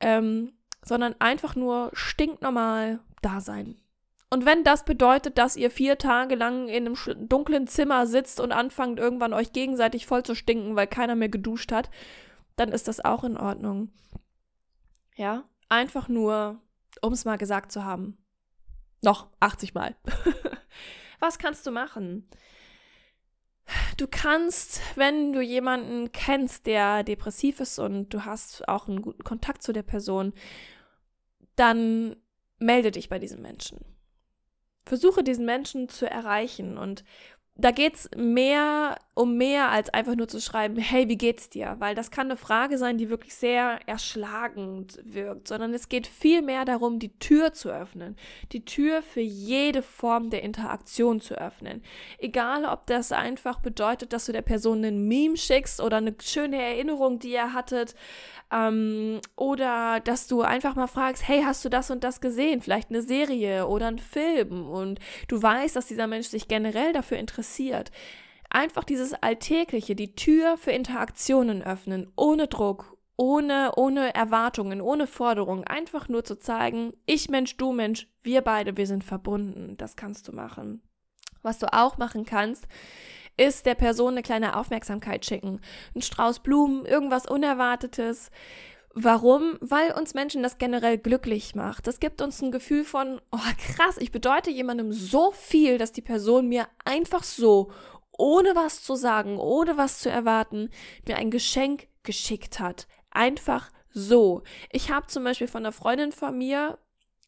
ähm, 0.00 0.52
sondern 0.84 1.14
einfach 1.18 1.56
nur 1.56 1.90
stinknormal 1.94 3.00
da 3.22 3.40
sein. 3.40 3.80
Und 4.36 4.44
wenn 4.44 4.64
das 4.64 4.84
bedeutet, 4.84 5.38
dass 5.38 5.56
ihr 5.56 5.70
vier 5.70 5.96
Tage 5.96 6.34
lang 6.34 6.68
in 6.68 6.84
einem 6.84 7.26
dunklen 7.26 7.66
Zimmer 7.66 8.06
sitzt 8.06 8.38
und 8.38 8.52
anfangt 8.52 8.98
irgendwann 8.98 9.32
euch 9.32 9.54
gegenseitig 9.54 10.04
voll 10.04 10.24
zu 10.24 10.34
stinken, 10.34 10.76
weil 10.76 10.86
keiner 10.86 11.14
mehr 11.14 11.30
geduscht 11.30 11.72
hat, 11.72 11.88
dann 12.54 12.68
ist 12.68 12.86
das 12.86 13.02
auch 13.02 13.24
in 13.24 13.38
Ordnung. 13.38 13.92
Ja, 15.14 15.44
einfach 15.70 16.08
nur, 16.10 16.60
um 17.00 17.14
es 17.14 17.24
mal 17.24 17.38
gesagt 17.38 17.72
zu 17.72 17.86
haben. 17.86 18.18
Noch 19.00 19.28
80 19.40 19.72
Mal. 19.72 19.96
Was 21.18 21.38
kannst 21.38 21.66
du 21.66 21.70
machen? 21.70 22.28
Du 23.96 24.06
kannst, 24.06 24.82
wenn 24.96 25.32
du 25.32 25.40
jemanden 25.40 26.12
kennst, 26.12 26.66
der 26.66 27.04
depressiv 27.04 27.58
ist 27.60 27.78
und 27.78 28.10
du 28.10 28.26
hast 28.26 28.68
auch 28.68 28.86
einen 28.86 29.00
guten 29.00 29.24
Kontakt 29.24 29.62
zu 29.62 29.72
der 29.72 29.82
Person, 29.82 30.34
dann 31.54 32.16
melde 32.58 32.90
dich 32.90 33.08
bei 33.08 33.18
diesem 33.18 33.40
Menschen 33.40 33.95
versuche 34.86 35.22
diesen 35.22 35.44
Menschen 35.44 35.88
zu 35.88 36.08
erreichen. 36.08 36.78
Und 36.78 37.04
da 37.56 37.70
geht 37.70 37.96
es 37.96 38.10
mehr 38.16 38.96
um 39.16 39.38
mehr 39.38 39.70
als 39.70 39.88
einfach 39.88 40.14
nur 40.14 40.28
zu 40.28 40.42
schreiben, 40.42 40.76
hey, 40.76 41.08
wie 41.08 41.16
geht's 41.16 41.48
dir? 41.48 41.76
Weil 41.78 41.94
das 41.94 42.10
kann 42.10 42.26
eine 42.26 42.36
Frage 42.36 42.76
sein, 42.76 42.98
die 42.98 43.08
wirklich 43.08 43.34
sehr 43.34 43.80
erschlagend 43.86 45.00
wirkt, 45.04 45.48
sondern 45.48 45.72
es 45.72 45.88
geht 45.88 46.06
viel 46.06 46.42
mehr 46.42 46.66
darum, 46.66 46.98
die 46.98 47.18
Tür 47.18 47.54
zu 47.54 47.70
öffnen, 47.70 48.16
die 48.52 48.66
Tür 48.66 49.00
für 49.00 49.22
jede 49.22 49.80
Form 49.80 50.28
der 50.28 50.42
Interaktion 50.42 51.22
zu 51.22 51.34
öffnen. 51.34 51.82
Egal, 52.18 52.66
ob 52.66 52.86
das 52.88 53.10
einfach 53.10 53.60
bedeutet, 53.60 54.12
dass 54.12 54.26
du 54.26 54.32
der 54.32 54.42
Person 54.42 54.84
einen 54.84 55.08
Meme 55.08 55.38
schickst 55.38 55.80
oder 55.80 55.96
eine 55.96 56.14
schöne 56.22 56.60
Erinnerung, 56.60 57.18
die 57.18 57.32
ihr 57.32 57.54
hattet, 57.54 57.94
ähm, 58.52 59.22
oder 59.34 60.00
dass 60.00 60.26
du 60.26 60.42
einfach 60.42 60.74
mal 60.74 60.88
fragst, 60.88 61.26
hey, 61.26 61.42
hast 61.42 61.64
du 61.64 61.70
das 61.70 61.90
und 61.90 62.04
das 62.04 62.20
gesehen? 62.20 62.60
Vielleicht 62.60 62.90
eine 62.90 63.00
Serie 63.00 63.66
oder 63.66 63.86
ein 63.86 63.98
Film 63.98 64.68
und 64.68 65.00
du 65.28 65.42
weißt, 65.42 65.74
dass 65.74 65.86
dieser 65.86 66.06
Mensch 66.06 66.26
sich 66.26 66.48
generell 66.48 66.92
dafür 66.92 67.16
interessiert. 67.16 67.90
Einfach 68.50 68.84
dieses 68.84 69.12
Alltägliche, 69.14 69.94
die 69.94 70.14
Tür 70.14 70.56
für 70.56 70.72
Interaktionen 70.72 71.62
öffnen, 71.62 72.12
ohne 72.16 72.48
Druck, 72.48 72.96
ohne, 73.16 73.72
ohne 73.76 74.14
Erwartungen, 74.14 74.80
ohne 74.80 75.06
Forderungen, 75.06 75.64
einfach 75.64 76.08
nur 76.08 76.24
zu 76.24 76.38
zeigen, 76.38 76.92
ich 77.06 77.28
Mensch, 77.28 77.56
du 77.56 77.72
Mensch, 77.72 78.08
wir 78.22 78.42
beide, 78.42 78.76
wir 78.76 78.86
sind 78.86 79.04
verbunden. 79.04 79.76
Das 79.76 79.96
kannst 79.96 80.28
du 80.28 80.32
machen. 80.32 80.82
Was 81.42 81.58
du 81.58 81.72
auch 81.72 81.96
machen 81.96 82.24
kannst, 82.24 82.66
ist 83.36 83.66
der 83.66 83.74
Person 83.74 84.12
eine 84.12 84.22
kleine 84.22 84.56
Aufmerksamkeit 84.56 85.24
schicken. 85.24 85.60
Ein 85.94 86.02
Strauß 86.02 86.40
Blumen, 86.40 86.84
irgendwas 86.86 87.26
Unerwartetes. 87.26 88.30
Warum? 88.94 89.58
Weil 89.60 89.92
uns 89.92 90.14
Menschen 90.14 90.42
das 90.42 90.56
generell 90.56 90.96
glücklich 90.96 91.54
macht. 91.54 91.86
Das 91.86 92.00
gibt 92.00 92.22
uns 92.22 92.40
ein 92.40 92.50
Gefühl 92.50 92.82
von, 92.82 93.20
oh 93.30 93.38
krass, 93.58 93.98
ich 93.98 94.10
bedeute 94.10 94.50
jemandem 94.50 94.90
so 94.92 95.32
viel, 95.32 95.76
dass 95.76 95.92
die 95.92 96.02
Person 96.02 96.48
mir 96.48 96.66
einfach 96.84 97.22
so, 97.22 97.70
ohne 98.18 98.54
was 98.54 98.82
zu 98.82 98.94
sagen, 98.94 99.38
ohne 99.38 99.76
was 99.76 99.98
zu 100.00 100.10
erwarten, 100.10 100.70
mir 101.06 101.16
ein 101.16 101.30
Geschenk 101.30 101.88
geschickt 102.02 102.60
hat. 102.60 102.86
Einfach 103.10 103.70
so. 103.90 104.42
Ich 104.70 104.90
habe 104.90 105.06
zum 105.06 105.24
Beispiel 105.24 105.48
von 105.48 105.64
einer 105.64 105.72
Freundin 105.72 106.12
von 106.12 106.36
mir 106.36 106.78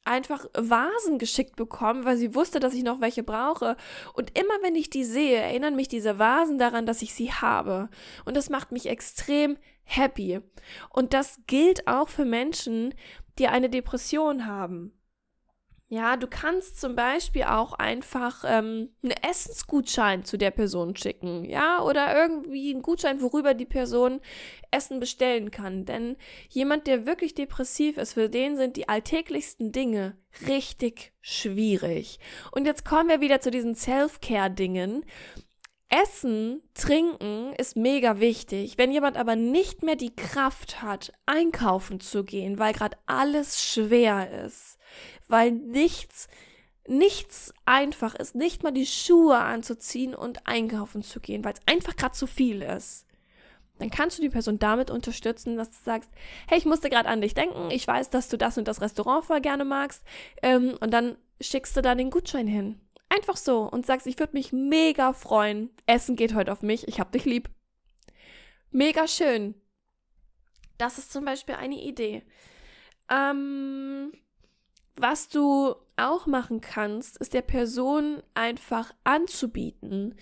einfach 0.05 0.47
Vasen 0.57 1.19
geschickt 1.19 1.57
bekommen, 1.57 2.05
weil 2.05 2.17
sie 2.17 2.35
wusste, 2.35 2.61
dass 2.61 2.75
ich 2.75 2.83
noch 2.83 3.01
welche 3.01 3.23
brauche. 3.23 3.77
Und 4.15 4.39
immer 4.39 4.55
wenn 4.63 4.75
ich 4.75 4.91
die 4.91 5.05
sehe, 5.05 5.37
erinnern 5.39 5.77
mich 5.77 5.89
diese 5.89 6.19
Vasen 6.19 6.59
daran, 6.59 6.87
dass 6.87 7.03
ich 7.03 7.15
sie 7.15 7.33
habe. 7.33 7.91
Und 8.25 8.37
das 8.37 8.49
macht 8.49 8.73
mich 8.73 8.87
extrem 8.87 9.59
happy. 9.85 10.41
Und 10.91 11.13
das 11.13 11.41
gilt 11.47 11.87
auch 11.87 12.09
für 12.09 12.25
Menschen, 12.25 12.95
die 13.39 13.49
eine 13.49 13.69
Depression 13.69 14.47
haben. 14.47 14.98
Ja, 15.91 16.19
du 16.19 16.27
kannst 16.27 16.79
zum 16.79 16.95
Beispiel 16.95 17.45
auch 17.45 17.73
einfach 17.73 18.45
ähm, 18.47 18.91
einen 19.03 19.15
Essensgutschein 19.27 20.23
zu 20.23 20.37
der 20.37 20.51
Person 20.51 20.95
schicken, 20.95 21.47
ja, 21.47 21.83
oder 21.83 22.15
irgendwie 22.15 22.73
einen 22.73 22.83
Gutschein, 22.83 23.23
worüber 23.23 23.55
die 23.55 23.65
Person 23.65 24.21
Essen 24.71 25.01
bestellen 25.01 25.51
kann. 25.51 25.87
Denn 25.87 26.17
jemand, 26.51 26.87
der 26.89 27.07
wirklich 27.07 27.35
depressiv 27.35 27.97
ist, 27.97 28.13
für 28.13 28.29
den 28.29 28.59
sind 28.59 28.77
die 28.77 28.87
alltäglichsten 28.91 29.73
Dinge 29.73 30.19
richtig 30.47 31.15
schwierig. 31.23 32.21
Und 32.53 32.67
jetzt 32.67 32.85
kommen 32.85 33.09
wir 33.09 33.23
wieder 33.23 33.41
zu 33.41 33.51
diesen 33.51 33.75
Self-Care-Dingen. 33.75 35.07
Essen, 35.89 36.61
trinken 36.75 37.55
ist 37.57 37.77
mega 37.77 38.21
wichtig. 38.21 38.77
Wenn 38.77 38.93
jemand 38.93 39.17
aber 39.17 39.37
nicht 39.37 39.83
mehr 39.83 39.97
die 39.97 40.15
Kraft 40.15 40.83
hat, 40.83 41.15
einkaufen 41.25 41.99
zu 42.01 42.25
gehen, 42.25 42.59
weil 42.59 42.75
gerade 42.75 42.99
alles 43.07 43.63
schwer 43.63 44.45
ist, 44.45 44.78
weil 45.29 45.53
nichts, 45.53 46.29
nichts 46.87 47.53
einfach 47.65 48.15
ist, 48.15 48.35
nicht 48.35 48.63
mal 48.63 48.73
die 48.73 48.87
Schuhe 48.87 49.39
anzuziehen 49.39 50.15
und 50.15 50.47
einkaufen 50.47 51.03
zu 51.03 51.21
gehen, 51.21 51.45
weil 51.45 51.53
es 51.53 51.61
einfach 51.67 51.97
gerade 51.97 52.15
zu 52.15 52.27
viel 52.27 52.63
ist. 52.63 53.07
Dann 53.79 53.91
kannst 53.91 54.19
du 54.19 54.23
die 54.23 54.31
Person 54.31 54.59
damit 54.59 54.91
unterstützen, 54.91 55.57
dass 55.57 55.71
du 55.71 55.77
sagst, 55.85 56.11
hey, 56.49 56.59
ich 56.59 56.65
musste 56.65 56.91
gerade 56.91 57.09
an 57.09 57.21
dich 57.21 57.35
denken, 57.35 57.71
ich 57.71 57.87
weiß, 57.87 58.11
dass 58.11 58.29
du 58.29 58.37
das 58.37 58.59
und 58.59 58.67
das 58.67 58.81
Restaurant 58.81 59.25
voll 59.25 59.41
gerne 59.41 59.65
magst, 59.65 60.03
ähm, 60.43 60.77
und 60.81 60.91
dann 60.93 61.17
schickst 61.41 61.77
du 61.77 61.83
da 61.83 61.95
den 61.95 62.11
Gutschein 62.11 62.49
hin. 62.49 62.81
Einfach 63.09 63.37
so 63.37 63.63
und 63.63 63.87
sagst, 63.87 64.07
ich 64.07 64.19
würde 64.19 64.35
mich 64.35 64.53
mega 64.53 65.13
freuen. 65.13 65.71
Essen 65.87 66.17
geht 66.17 66.35
heute 66.35 66.53
auf 66.53 66.63
mich, 66.63 66.89
ich 66.89 67.01
hab 67.01 67.13
dich 67.13 67.25
lieb. 67.25 67.49
Mega 68.71 69.07
schön. 69.09 69.55
Das 70.77 70.99
ist 70.99 71.13
zum 71.13 71.25
Beispiel 71.25 71.55
eine 71.55 71.81
Idee. 71.81 72.23
Ähm, 73.11 73.98
was 75.01 75.29
du 75.29 75.75
auch 75.97 76.27
machen 76.27 76.61
kannst, 76.61 77.17
ist 77.19 77.35
der 77.35 77.43
Person 77.43 78.23
einfach 78.35 78.93
anzubieten, 79.05 80.15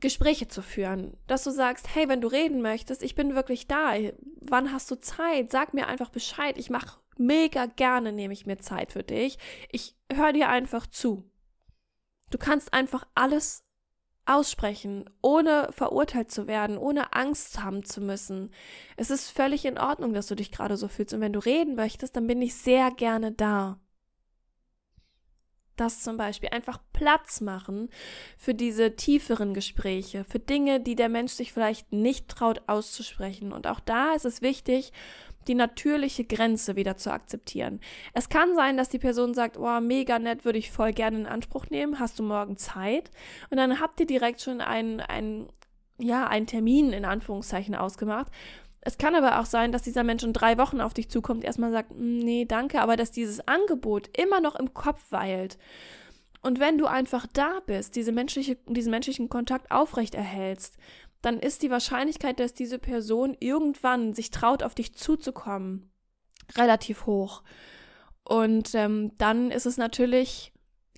Gespräche 0.00 0.48
zu 0.48 0.62
führen. 0.62 1.16
Dass 1.26 1.44
du 1.44 1.50
sagst, 1.50 1.94
hey, 1.94 2.08
wenn 2.08 2.20
du 2.20 2.28
reden 2.28 2.60
möchtest, 2.60 3.02
ich 3.02 3.14
bin 3.14 3.34
wirklich 3.34 3.66
da. 3.66 3.94
Wann 4.40 4.72
hast 4.72 4.90
du 4.90 5.00
Zeit? 5.00 5.50
Sag 5.50 5.74
mir 5.74 5.86
einfach 5.86 6.10
Bescheid. 6.10 6.58
Ich 6.58 6.70
mache 6.70 6.98
mega 7.18 7.66
gerne, 7.66 8.12
nehme 8.12 8.32
ich 8.32 8.46
mir 8.46 8.58
Zeit 8.58 8.92
für 8.92 9.02
dich. 9.02 9.38
Ich 9.70 9.96
höre 10.12 10.32
dir 10.32 10.48
einfach 10.48 10.86
zu. 10.86 11.30
Du 12.30 12.38
kannst 12.38 12.72
einfach 12.72 13.06
alles 13.14 13.64
aussprechen, 14.24 15.10
ohne 15.20 15.68
verurteilt 15.72 16.30
zu 16.30 16.46
werden, 16.46 16.78
ohne 16.78 17.12
Angst 17.12 17.62
haben 17.62 17.84
zu 17.84 18.00
müssen. 18.00 18.50
Es 18.96 19.10
ist 19.10 19.30
völlig 19.30 19.64
in 19.64 19.78
Ordnung, 19.78 20.14
dass 20.14 20.28
du 20.28 20.34
dich 20.34 20.52
gerade 20.52 20.76
so 20.76 20.88
fühlst. 20.88 21.14
Und 21.14 21.20
wenn 21.20 21.32
du 21.32 21.40
reden 21.40 21.74
möchtest, 21.74 22.16
dann 22.16 22.26
bin 22.26 22.40
ich 22.40 22.54
sehr 22.54 22.90
gerne 22.92 23.32
da. 23.32 23.78
Das 25.82 26.00
zum 26.00 26.16
Beispiel 26.16 26.50
einfach 26.50 26.78
Platz 26.92 27.40
machen 27.40 27.88
für 28.38 28.54
diese 28.54 28.94
tieferen 28.94 29.52
Gespräche, 29.52 30.22
für 30.22 30.38
Dinge, 30.38 30.78
die 30.78 30.94
der 30.94 31.08
Mensch 31.08 31.32
sich 31.32 31.52
vielleicht 31.52 31.92
nicht 31.92 32.28
traut 32.28 32.62
auszusprechen. 32.68 33.52
Und 33.52 33.66
auch 33.66 33.80
da 33.80 34.12
ist 34.12 34.24
es 34.24 34.42
wichtig, 34.42 34.92
die 35.48 35.56
natürliche 35.56 36.22
Grenze 36.22 36.76
wieder 36.76 36.96
zu 36.96 37.10
akzeptieren. 37.10 37.80
Es 38.14 38.28
kann 38.28 38.54
sein, 38.54 38.76
dass 38.76 38.90
die 38.90 39.00
Person 39.00 39.34
sagt, 39.34 39.56
oh, 39.56 39.80
mega 39.80 40.20
nett, 40.20 40.44
würde 40.44 40.60
ich 40.60 40.70
voll 40.70 40.92
gerne 40.92 41.18
in 41.18 41.26
Anspruch 41.26 41.66
nehmen, 41.68 41.98
hast 41.98 42.20
du 42.20 42.22
morgen 42.22 42.56
Zeit? 42.56 43.10
Und 43.50 43.56
dann 43.56 43.80
habt 43.80 43.98
ihr 43.98 44.06
direkt 44.06 44.40
schon 44.40 44.60
einen, 44.60 45.00
einen 45.00 45.48
ja, 45.98 46.28
einen 46.28 46.46
Termin 46.46 46.92
in 46.92 47.04
Anführungszeichen 47.04 47.74
ausgemacht 47.74 48.30
es 48.84 48.98
kann 48.98 49.14
aber 49.14 49.40
auch 49.40 49.46
sein, 49.46 49.70
dass 49.70 49.82
dieser 49.82 50.02
Mensch 50.02 50.24
in 50.24 50.32
drei 50.32 50.58
Wochen 50.58 50.80
auf 50.80 50.92
dich 50.92 51.08
zukommt, 51.08 51.44
erstmal 51.44 51.70
sagt, 51.70 51.90
hm, 51.90 52.18
nee, 52.18 52.44
danke, 52.44 52.80
aber 52.80 52.96
dass 52.96 53.12
dieses 53.12 53.46
Angebot 53.46 54.10
immer 54.18 54.40
noch 54.40 54.56
im 54.56 54.74
Kopf 54.74 55.00
weilt. 55.10 55.56
Und 56.42 56.58
wenn 56.58 56.78
du 56.78 56.86
einfach 56.86 57.28
da 57.32 57.60
bist, 57.64 57.94
diese 57.94 58.10
menschliche, 58.10 58.56
diesen 58.66 58.90
menschlichen 58.90 59.28
Kontakt 59.28 59.70
aufrecht 59.70 60.16
erhältst, 60.16 60.76
dann 61.22 61.38
ist 61.38 61.62
die 61.62 61.70
Wahrscheinlichkeit, 61.70 62.40
dass 62.40 62.52
diese 62.52 62.80
Person 62.80 63.36
irgendwann 63.38 64.12
sich 64.14 64.32
traut, 64.32 64.64
auf 64.64 64.74
dich 64.74 64.96
zuzukommen, 64.96 65.92
relativ 66.56 67.06
hoch. 67.06 67.44
Und 68.24 68.74
ähm, 68.74 69.12
dann 69.18 69.52
ist 69.52 69.66
es 69.66 69.76
natürlich 69.76 70.52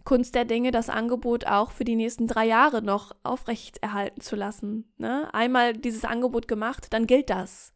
Kunst 0.05 0.35
der 0.35 0.47
Dinge, 0.47 0.71
das 0.71 0.89
Angebot 0.89 1.47
auch 1.47 1.71
für 1.71 1.85
die 1.85 1.97
nächsten 1.97 2.27
drei 2.27 2.47
Jahre 2.47 2.81
noch 2.81 3.13
aufrechterhalten 3.23 4.23
zu 4.23 4.37
lassen. 4.37 4.91
Ne? 4.97 5.29
Einmal 5.35 5.75
dieses 5.75 6.07
Angebot 6.07 6.49
gemacht, 6.49 6.87
dann 6.95 7.07
gilt 7.07 7.29
das. 7.29 7.74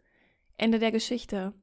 Ende 0.59 0.79
der 0.79 0.93
Geschichte. 0.93 1.55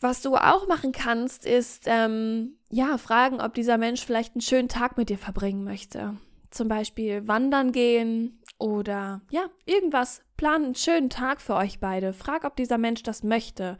Was 0.00 0.22
du 0.22 0.36
auch 0.36 0.66
machen 0.66 0.92
kannst, 0.92 1.44
ist 1.44 1.84
ähm, 1.86 2.56
ja 2.70 2.96
fragen, 2.96 3.40
ob 3.40 3.54
dieser 3.54 3.76
Mensch 3.76 4.04
vielleicht 4.04 4.34
einen 4.34 4.40
schönen 4.40 4.68
Tag 4.68 4.96
mit 4.96 5.10
dir 5.10 5.18
verbringen 5.18 5.62
möchte. 5.62 6.16
Zum 6.50 6.68
Beispiel 6.68 7.28
wandern 7.28 7.72
gehen 7.72 8.42
oder 8.58 9.20
ja, 9.30 9.46
irgendwas. 9.66 10.22
Plan 10.36 10.64
einen 10.64 10.74
schönen 10.74 11.10
Tag 11.10 11.42
für 11.42 11.54
euch 11.54 11.80
beide. 11.80 12.14
Frag, 12.14 12.44
ob 12.44 12.56
dieser 12.56 12.78
Mensch 12.78 13.02
das 13.02 13.22
möchte. 13.22 13.76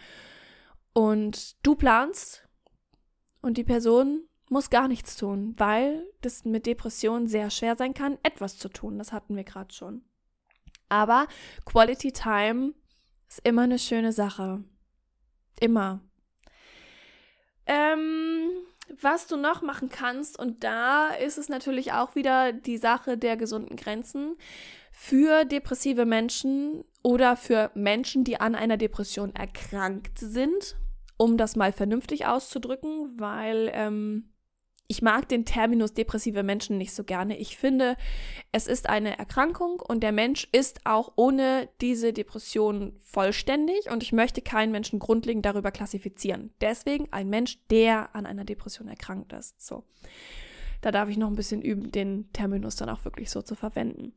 Und 0.93 1.57
du 1.65 1.75
planst 1.75 2.47
und 3.41 3.57
die 3.57 3.65
Person 3.65 4.25
muss 4.51 4.69
gar 4.69 4.89
nichts 4.89 5.17
tun, 5.17 5.55
weil 5.57 6.05
das 6.21 6.45
mit 6.45 6.67
Depressionen 6.67 7.29
sehr 7.29 7.51
schwer 7.51 7.77
sein 7.77 7.95
kann, 7.95 8.19
etwas 8.23 8.59
zu 8.59 8.69
tun. 8.69 8.99
Das 8.99 9.13
hatten 9.13 9.37
wir 9.37 9.45
gerade 9.45 9.73
schon. 9.73 10.03
Aber 10.89 11.29
Quality 11.65 12.13
Time 12.13 12.75
ist 13.31 13.41
immer 13.47 13.63
eine 13.63 13.79
schöne 13.79 14.13
Sache. 14.13 14.65
Immer. 15.61 16.01
Ähm, 17.67 18.51
was 19.01 19.29
du 19.29 19.37
noch 19.37 19.63
machen 19.63 19.89
kannst, 19.89 20.39
und 20.39 20.65
da 20.65 21.09
ist 21.11 21.39
es 21.39 21.49
natürlich 21.49 21.93
auch 21.93 22.17
wieder 22.17 22.53
die 22.53 22.77
Sache 22.77 23.17
der 23.17 23.37
gesunden 23.37 23.77
Grenzen 23.77 24.37
für 24.91 25.45
depressive 25.45 26.05
Menschen 26.05 26.85
oder 27.03 27.37
für 27.37 27.71
Menschen, 27.75 28.25
die 28.25 28.41
an 28.41 28.57
einer 28.57 28.77
Depression 28.77 29.35
erkrankt 29.35 30.19
sind, 30.19 30.77
um 31.17 31.37
das 31.37 31.55
mal 31.55 31.73
vernünftig 31.73 32.27
auszudrücken, 32.27 33.19
weil 33.19 33.71
ähm, 33.73 34.30
ich 34.91 35.03
mag 35.03 35.29
den 35.29 35.45
Terminus 35.45 35.95
depressive 35.95 36.43
Menschen 36.43 36.77
nicht 36.77 36.93
so 36.93 37.05
gerne. 37.05 37.39
Ich 37.39 37.57
finde, 37.57 37.97
es 38.51 38.67
ist 38.67 38.89
eine 38.89 39.17
Erkrankung 39.17 39.79
und 39.79 40.03
der 40.03 40.11
Mensch 40.11 40.49
ist 40.51 40.81
auch 40.85 41.13
ohne 41.15 41.69
diese 41.81 42.13
Depression 42.13 42.97
vollständig 42.99 43.89
und 43.89 44.03
ich 44.03 44.11
möchte 44.13 44.43
keinen 44.43 44.73
Menschen 44.73 44.99
grundlegend 44.99 45.47
darüber 45.47 45.71
klassifizieren. 45.71 46.53
Deswegen 46.61 47.07
ein 47.13 47.29
Mensch, 47.31 47.61
der 47.71 48.17
an 48.17 48.27
einer 48.27 48.45
Depression 48.45 48.89
erkrankt 48.89 49.33
ist. 49.33 49.65
So. 49.65 49.85
Da 50.81 50.91
darf 50.91 51.09
ich 51.09 51.19
noch 51.19 51.29
ein 51.29 51.37
bisschen 51.37 51.63
üben, 51.63 51.93
den 51.93 52.29
Terminus 52.33 52.75
dann 52.75 52.89
auch 52.89 53.05
wirklich 53.05 53.31
so 53.31 53.43
zu 53.43 53.55
verwenden. 53.55 54.13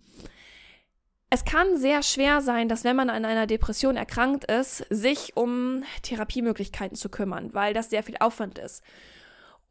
Es 1.29 1.45
kann 1.45 1.77
sehr 1.77 2.01
schwer 2.01 2.41
sein, 2.41 2.67
dass 2.67 2.83
wenn 2.83 2.95
man 2.95 3.12
an 3.12 3.25
einer 3.25 3.45
Depression 3.45 3.95
erkrankt 3.95 4.45
ist, 4.45 4.88
sich 4.89 5.38
um 5.38 5.83
Therapiemöglichkeiten 6.01 6.97
zu 6.97 7.09
kümmern, 7.09 7.53
weil 7.53 7.75
das 7.75 7.91
sehr 7.91 8.01
viel 8.01 8.17
Aufwand 8.19 8.57
ist. 8.57 8.81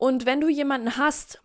Und 0.02 0.26
wenn 0.26 0.40
du 0.40 0.48
jemanden 0.48 0.96
hast 0.96 1.40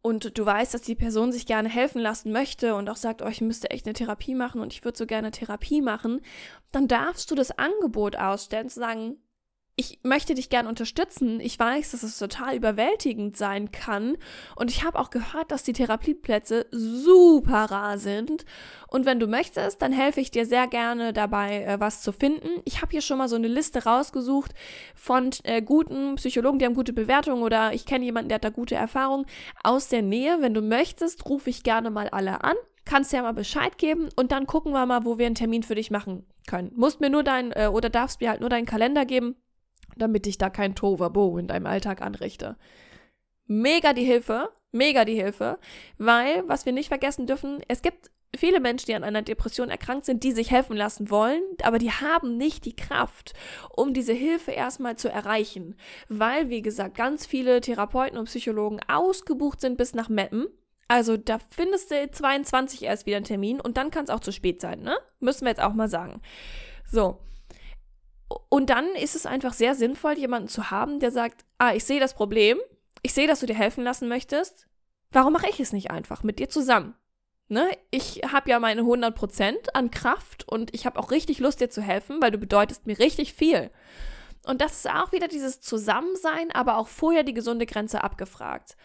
und 0.00 0.38
du 0.38 0.46
weißt, 0.46 0.72
dass 0.72 0.80
die 0.80 0.94
Person 0.94 1.30
sich 1.30 1.44
gerne 1.44 1.68
helfen 1.68 2.00
lassen 2.00 2.32
möchte 2.32 2.74
und 2.74 2.88
auch 2.88 2.96
sagt, 2.96 3.20
oh, 3.20 3.26
ich 3.26 3.42
müsste 3.42 3.68
echt 3.68 3.84
eine 3.84 3.92
Therapie 3.92 4.34
machen 4.34 4.62
und 4.62 4.72
ich 4.72 4.82
würde 4.82 4.96
so 4.96 5.04
gerne 5.04 5.30
Therapie 5.30 5.82
machen, 5.82 6.22
dann 6.72 6.88
darfst 6.88 7.30
du 7.30 7.34
das 7.34 7.50
Angebot 7.58 8.16
ausstellen, 8.16 8.70
zu 8.70 8.80
sagen, 8.80 9.18
ich 9.80 9.98
möchte 10.02 10.34
dich 10.34 10.50
gern 10.50 10.66
unterstützen. 10.66 11.40
Ich 11.40 11.58
weiß, 11.58 11.92
dass 11.92 12.02
es 12.02 12.18
total 12.18 12.54
überwältigend 12.54 13.38
sein 13.38 13.72
kann. 13.72 14.18
Und 14.54 14.70
ich 14.70 14.84
habe 14.84 14.98
auch 14.98 15.08
gehört, 15.08 15.50
dass 15.50 15.62
die 15.62 15.72
Therapieplätze 15.72 16.66
super 16.70 17.64
rar 17.70 17.96
sind. 17.96 18.44
Und 18.88 19.06
wenn 19.06 19.18
du 19.18 19.26
möchtest, 19.26 19.80
dann 19.80 19.92
helfe 19.92 20.20
ich 20.20 20.30
dir 20.30 20.44
sehr 20.44 20.66
gerne 20.66 21.14
dabei, 21.14 21.64
äh, 21.64 21.80
was 21.80 22.02
zu 22.02 22.12
finden. 22.12 22.60
Ich 22.66 22.82
habe 22.82 22.90
hier 22.90 23.00
schon 23.00 23.16
mal 23.16 23.28
so 23.30 23.36
eine 23.36 23.48
Liste 23.48 23.84
rausgesucht 23.84 24.52
von 24.94 25.30
äh, 25.44 25.62
guten 25.62 26.16
Psychologen, 26.16 26.58
die 26.58 26.66
haben 26.66 26.74
gute 26.74 26.92
Bewertungen 26.92 27.42
oder 27.42 27.72
ich 27.72 27.86
kenne 27.86 28.04
jemanden, 28.04 28.28
der 28.28 28.34
hat 28.34 28.44
da 28.44 28.50
gute 28.50 28.74
Erfahrungen 28.74 29.24
aus 29.64 29.88
der 29.88 30.02
Nähe. 30.02 30.42
Wenn 30.42 30.52
du 30.52 30.60
möchtest, 30.60 31.24
rufe 31.24 31.48
ich 31.48 31.62
gerne 31.62 31.90
mal 31.90 32.08
alle 32.10 32.44
an 32.44 32.56
kannst 32.86 33.12
ja 33.12 33.22
mal 33.22 33.32
Bescheid 33.32 33.78
geben 33.78 34.08
und 34.16 34.32
dann 34.32 34.48
gucken 34.48 34.72
wir 34.72 34.84
mal, 34.84 35.04
wo 35.04 35.16
wir 35.16 35.26
einen 35.26 35.36
Termin 35.36 35.62
für 35.62 35.76
dich 35.76 35.92
machen 35.92 36.26
können. 36.48 36.72
Musst 36.74 37.00
mir 37.00 37.08
nur 37.08 37.22
dein 37.22 37.52
äh, 37.52 37.68
oder 37.68 37.88
darfst 37.88 38.20
mir 38.20 38.30
halt 38.30 38.40
nur 38.40 38.48
deinen 38.48 38.66
Kalender 38.66 39.04
geben 39.04 39.36
damit 39.96 40.26
ich 40.26 40.38
da 40.38 40.50
kein 40.50 40.74
Tovabo 40.74 41.38
in 41.38 41.46
deinem 41.46 41.66
Alltag 41.66 42.02
anrichte. 42.02 42.56
Mega 43.46 43.92
die 43.92 44.04
Hilfe, 44.04 44.50
mega 44.72 45.04
die 45.04 45.14
Hilfe, 45.14 45.58
weil, 45.98 46.48
was 46.48 46.66
wir 46.66 46.72
nicht 46.72 46.88
vergessen 46.88 47.26
dürfen, 47.26 47.60
es 47.68 47.82
gibt 47.82 48.10
viele 48.36 48.60
Menschen, 48.60 48.86
die 48.86 48.94
an 48.94 49.04
einer 49.04 49.22
Depression 49.22 49.70
erkrankt 49.70 50.04
sind, 50.04 50.22
die 50.22 50.32
sich 50.32 50.50
helfen 50.50 50.76
lassen 50.76 51.10
wollen, 51.10 51.42
aber 51.62 51.78
die 51.78 51.90
haben 51.90 52.36
nicht 52.36 52.64
die 52.64 52.76
Kraft, 52.76 53.32
um 53.74 53.92
diese 53.92 54.12
Hilfe 54.12 54.52
erstmal 54.52 54.96
zu 54.96 55.08
erreichen, 55.08 55.76
weil, 56.08 56.48
wie 56.48 56.62
gesagt, 56.62 56.96
ganz 56.96 57.26
viele 57.26 57.60
Therapeuten 57.60 58.18
und 58.18 58.26
Psychologen 58.26 58.80
ausgebucht 58.88 59.60
sind 59.60 59.76
bis 59.76 59.94
nach 59.94 60.08
Meppen. 60.08 60.46
Also 60.88 61.16
da 61.16 61.38
findest 61.50 61.90
du 61.90 62.10
22 62.10 62.82
erst 62.82 63.06
wieder 63.06 63.16
einen 63.16 63.24
Termin 63.24 63.60
und 63.60 63.76
dann 63.76 63.90
kann 63.90 64.04
es 64.04 64.10
auch 64.10 64.20
zu 64.20 64.32
spät 64.32 64.60
sein, 64.60 64.80
ne? 64.80 64.96
Müssen 65.20 65.42
wir 65.42 65.50
jetzt 65.50 65.62
auch 65.62 65.72
mal 65.72 65.88
sagen. 65.88 66.20
So, 66.90 67.18
und 68.48 68.70
dann 68.70 68.86
ist 68.94 69.16
es 69.16 69.26
einfach 69.26 69.52
sehr 69.52 69.74
sinnvoll, 69.74 70.18
jemanden 70.18 70.48
zu 70.48 70.70
haben, 70.70 71.00
der 71.00 71.10
sagt, 71.10 71.44
ah, 71.58 71.74
ich 71.74 71.84
sehe 71.84 72.00
das 72.00 72.14
Problem, 72.14 72.58
ich 73.02 73.12
sehe, 73.12 73.26
dass 73.26 73.40
du 73.40 73.46
dir 73.46 73.54
helfen 73.54 73.82
lassen 73.82 74.08
möchtest. 74.08 74.66
Warum 75.10 75.32
mache 75.32 75.48
ich 75.48 75.58
es 75.58 75.72
nicht 75.72 75.90
einfach 75.90 76.22
mit 76.22 76.38
dir 76.38 76.48
zusammen? 76.48 76.94
Ne? 77.48 77.68
Ich 77.90 78.20
habe 78.30 78.50
ja 78.50 78.60
meine 78.60 78.82
100% 78.82 79.70
an 79.74 79.90
Kraft 79.90 80.46
und 80.46 80.72
ich 80.72 80.86
habe 80.86 81.00
auch 81.00 81.10
richtig 81.10 81.40
Lust, 81.40 81.60
dir 81.60 81.70
zu 81.70 81.82
helfen, 81.82 82.22
weil 82.22 82.30
du 82.30 82.38
bedeutest 82.38 82.86
mir 82.86 82.98
richtig 82.98 83.34
viel. 83.34 83.70
Und 84.44 84.60
das 84.60 84.76
ist 84.76 84.90
auch 84.90 85.10
wieder 85.10 85.26
dieses 85.26 85.60
Zusammensein, 85.60 86.52
aber 86.52 86.76
auch 86.76 86.86
vorher 86.86 87.24
die 87.24 87.34
gesunde 87.34 87.66
Grenze 87.66 88.04
abgefragt. 88.04 88.76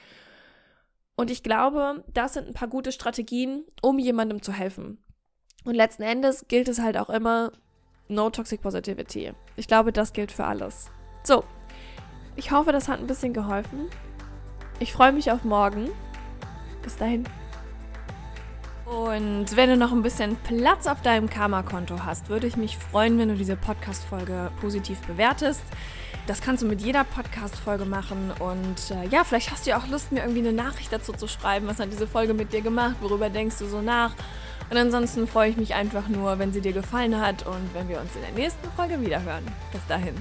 Und 1.15 1.29
ich 1.29 1.43
glaube, 1.43 2.03
das 2.11 2.33
sind 2.33 2.47
ein 2.47 2.53
paar 2.53 2.67
gute 2.67 2.91
Strategien, 2.91 3.63
um 3.81 3.99
jemandem 3.99 4.41
zu 4.41 4.51
helfen. 4.51 5.03
Und 5.63 5.75
letzten 5.75 6.03
Endes 6.03 6.47
gilt 6.47 6.67
es 6.67 6.79
halt 6.79 6.97
auch 6.97 7.09
immer, 7.09 7.51
No 8.07 8.29
Toxic 8.29 8.61
Positivity. 8.61 9.33
Ich 9.55 9.67
glaube, 9.67 9.91
das 9.91 10.13
gilt 10.13 10.31
für 10.31 10.45
alles. 10.45 10.91
So, 11.23 11.43
ich 12.35 12.51
hoffe, 12.51 12.71
das 12.71 12.87
hat 12.87 12.99
ein 12.99 13.07
bisschen 13.07 13.33
geholfen. 13.33 13.89
Ich 14.79 14.93
freue 14.93 15.11
mich 15.11 15.31
auf 15.31 15.43
morgen. 15.43 15.89
Bis 16.83 16.97
dahin. 16.97 17.25
Und 18.85 19.55
wenn 19.55 19.69
du 19.69 19.77
noch 19.77 19.91
ein 19.91 20.03
bisschen 20.03 20.35
Platz 20.43 20.85
auf 20.85 21.01
deinem 21.01 21.27
Karma-Konto 21.29 22.05
hast, 22.05 22.29
würde 22.29 22.45
ich 22.45 22.55
mich 22.55 22.77
freuen, 22.77 23.17
wenn 23.17 23.29
du 23.29 23.35
diese 23.35 23.55
Podcast-Folge 23.55 24.51
positiv 24.61 24.99
bewertest. 25.07 25.63
Das 26.27 26.41
kannst 26.41 26.61
du 26.61 26.67
mit 26.67 26.81
jeder 26.81 27.03
Podcast-Folge 27.03 27.85
machen. 27.85 28.31
Und 28.37 28.91
äh, 28.91 29.07
ja, 29.07 29.23
vielleicht 29.23 29.51
hast 29.51 29.65
du 29.65 29.71
ja 29.71 29.79
auch 29.79 29.87
Lust, 29.87 30.11
mir 30.11 30.19
irgendwie 30.19 30.39
eine 30.39 30.53
Nachricht 30.53 30.91
dazu 30.91 31.13
zu 31.13 31.27
schreiben. 31.27 31.67
Was 31.67 31.79
hat 31.79 31.91
diese 31.91 32.05
Folge 32.05 32.35
mit 32.35 32.53
dir 32.53 32.61
gemacht? 32.61 32.97
Worüber 33.01 33.29
denkst 33.29 33.57
du 33.57 33.65
so 33.65 33.81
nach? 33.81 34.13
Und 34.69 34.77
ansonsten 34.77 35.27
freue 35.27 35.49
ich 35.49 35.57
mich 35.57 35.75
einfach 35.75 36.07
nur, 36.07 36.39
wenn 36.39 36.51
sie 36.51 36.61
dir 36.61 36.73
gefallen 36.73 37.19
hat 37.19 37.45
und 37.45 37.73
wenn 37.73 37.87
wir 37.87 37.99
uns 37.99 38.15
in 38.15 38.21
der 38.21 38.31
nächsten 38.31 38.69
Folge 38.71 38.99
wiederhören. 39.01 39.45
Bis 39.71 39.85
dahin. 39.87 40.15